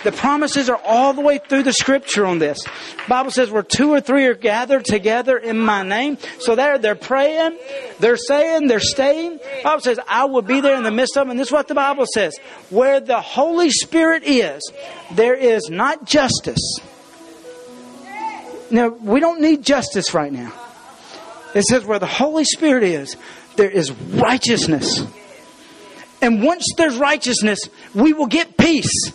[0.07, 2.63] The promises are all the way through the scripture on this.
[3.09, 6.17] Bible says where two or three are gathered together in my name.
[6.39, 7.57] So there they're praying,
[7.99, 9.41] they're saying, they're staying.
[9.65, 11.31] Bible says I will be there in the midst of them.
[11.31, 12.37] And this is what the Bible says.
[12.69, 14.71] Where the Holy Spirit is,
[15.11, 16.79] there is not justice.
[18.71, 20.53] Now, we don't need justice right now.
[21.53, 23.17] It says where the Holy Spirit is,
[23.57, 25.05] there is righteousness.
[26.21, 27.59] And once there's righteousness,
[27.93, 29.11] we will get peace.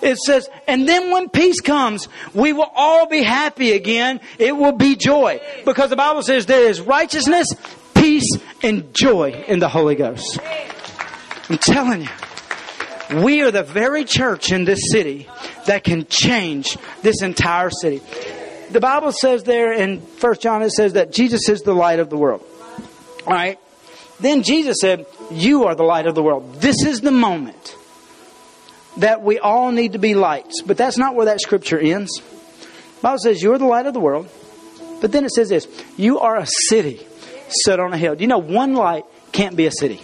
[0.00, 4.20] It says, and then when peace comes, we will all be happy again.
[4.38, 5.40] It will be joy.
[5.64, 7.48] Because the Bible says there is righteousness,
[7.94, 8.30] peace,
[8.62, 10.38] and joy in the Holy Ghost.
[11.48, 15.28] I'm telling you, we are the very church in this city
[15.66, 18.00] that can change this entire city.
[18.70, 22.10] The Bible says there in 1 John, it says that Jesus is the light of
[22.10, 22.44] the world.
[23.26, 23.58] All right?
[24.20, 26.60] Then Jesus said, You are the light of the world.
[26.60, 27.76] This is the moment
[28.98, 30.62] that we all need to be lights.
[30.62, 32.10] But that's not where that scripture ends.
[32.20, 34.28] The Bible says you're the light of the world.
[35.00, 37.06] But then it says this you are a city
[37.64, 38.14] set on a hill.
[38.14, 40.02] Do you know one light can't be a city?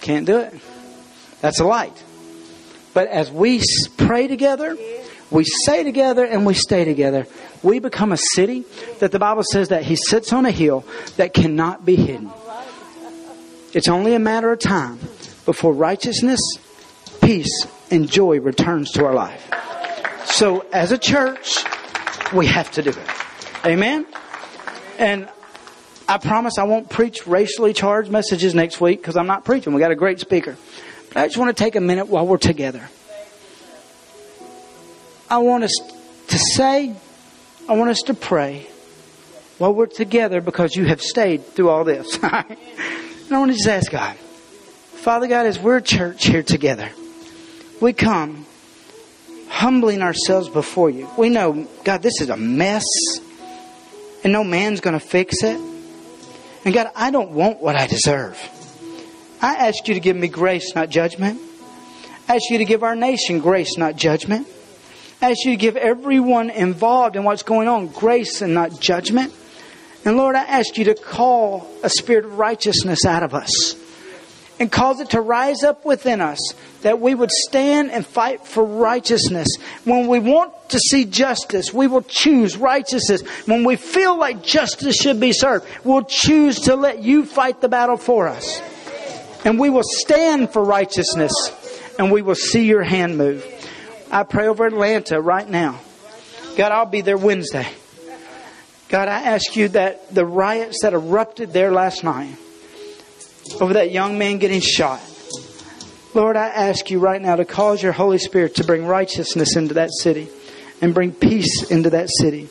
[0.00, 0.54] Can't do it.
[1.40, 2.02] That's a light.
[2.92, 3.60] But as we
[3.96, 4.76] pray together,
[5.30, 7.26] we say together and we stay together,
[7.62, 8.64] we become a city
[9.00, 10.84] that the Bible says that He sits on a hill
[11.16, 12.30] that cannot be hidden.
[13.72, 14.98] It's only a matter of time
[15.44, 16.40] before righteousness
[17.24, 19.50] peace and joy returns to our life.
[20.26, 21.64] So as a church,
[22.32, 23.10] we have to do it.
[23.64, 24.06] Amen?
[24.98, 25.28] And
[26.08, 29.72] I promise I won't preach racially charged messages next week because I'm not preaching.
[29.72, 30.56] We got a great speaker.
[31.08, 32.88] But I just want to take a minute while we're together.
[35.30, 35.72] I want us
[36.28, 36.94] to say,
[37.68, 38.66] I want us to pray
[39.58, 42.18] while we're together because you have stayed through all this.
[42.22, 42.32] and
[43.30, 46.90] I want to just ask God, Father God, as we're a church here together,
[47.80, 48.46] we come
[49.48, 51.08] humbling ourselves before you.
[51.16, 52.84] We know, God, this is a mess,
[54.22, 55.60] and no man's going to fix it.
[56.64, 58.38] And God, I don't want what I deserve.
[59.40, 61.40] I ask you to give me grace, not judgment.
[62.28, 64.48] I ask you to give our nation grace, not judgment.
[65.20, 69.32] I ask you to give everyone involved in what's going on grace and not judgment.
[70.04, 73.76] And Lord, I ask you to call a spirit of righteousness out of us
[74.58, 76.38] and cause it to rise up within us
[76.82, 79.48] that we would stand and fight for righteousness.
[79.84, 83.22] When we want to see justice, we will choose righteousness.
[83.46, 87.68] When we feel like justice should be served, we'll choose to let you fight the
[87.68, 88.60] battle for us.
[89.44, 91.32] And we will stand for righteousness
[91.98, 93.44] and we will see your hand move.
[94.10, 95.80] I pray over Atlanta right now.
[96.56, 97.66] God, I'll be there Wednesday.
[98.88, 102.36] God, I ask you that the riots that erupted there last night
[103.60, 105.00] over that young man getting shot,
[106.14, 109.74] Lord, I ask you right now to cause your Holy Spirit to bring righteousness into
[109.74, 110.28] that city
[110.80, 112.48] and bring peace into that city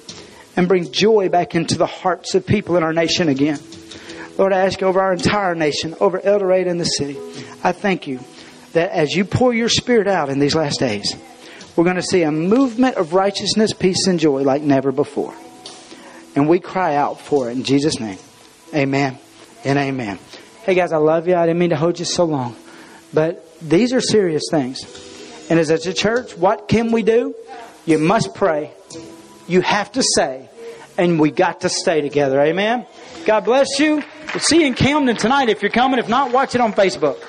[0.55, 3.59] and bring joy back into the hearts of people in our nation again.
[4.37, 7.17] Lord, I ask over our entire nation, over El Dorado and the city.
[7.63, 8.19] I thank you
[8.73, 11.15] that as you pour your spirit out in these last days,
[11.75, 15.33] we're going to see a movement of righteousness, peace, and joy like never before.
[16.35, 18.17] And we cry out for it in Jesus' name.
[18.73, 19.17] Amen
[19.63, 20.19] and amen.
[20.63, 21.35] Hey guys, I love you.
[21.35, 22.55] I didn't mean to hold you so long.
[23.13, 24.79] But these are serious things.
[25.49, 27.35] And as a church, what can we do?
[27.85, 28.71] You must pray.
[29.45, 30.49] You have to say.
[30.97, 32.39] And we got to stay together.
[32.39, 32.87] Amen.
[33.25, 34.03] God bless you.
[34.33, 35.99] We'll see you in Camden tonight if you're coming.
[35.99, 37.21] If not, watch it on Facebook.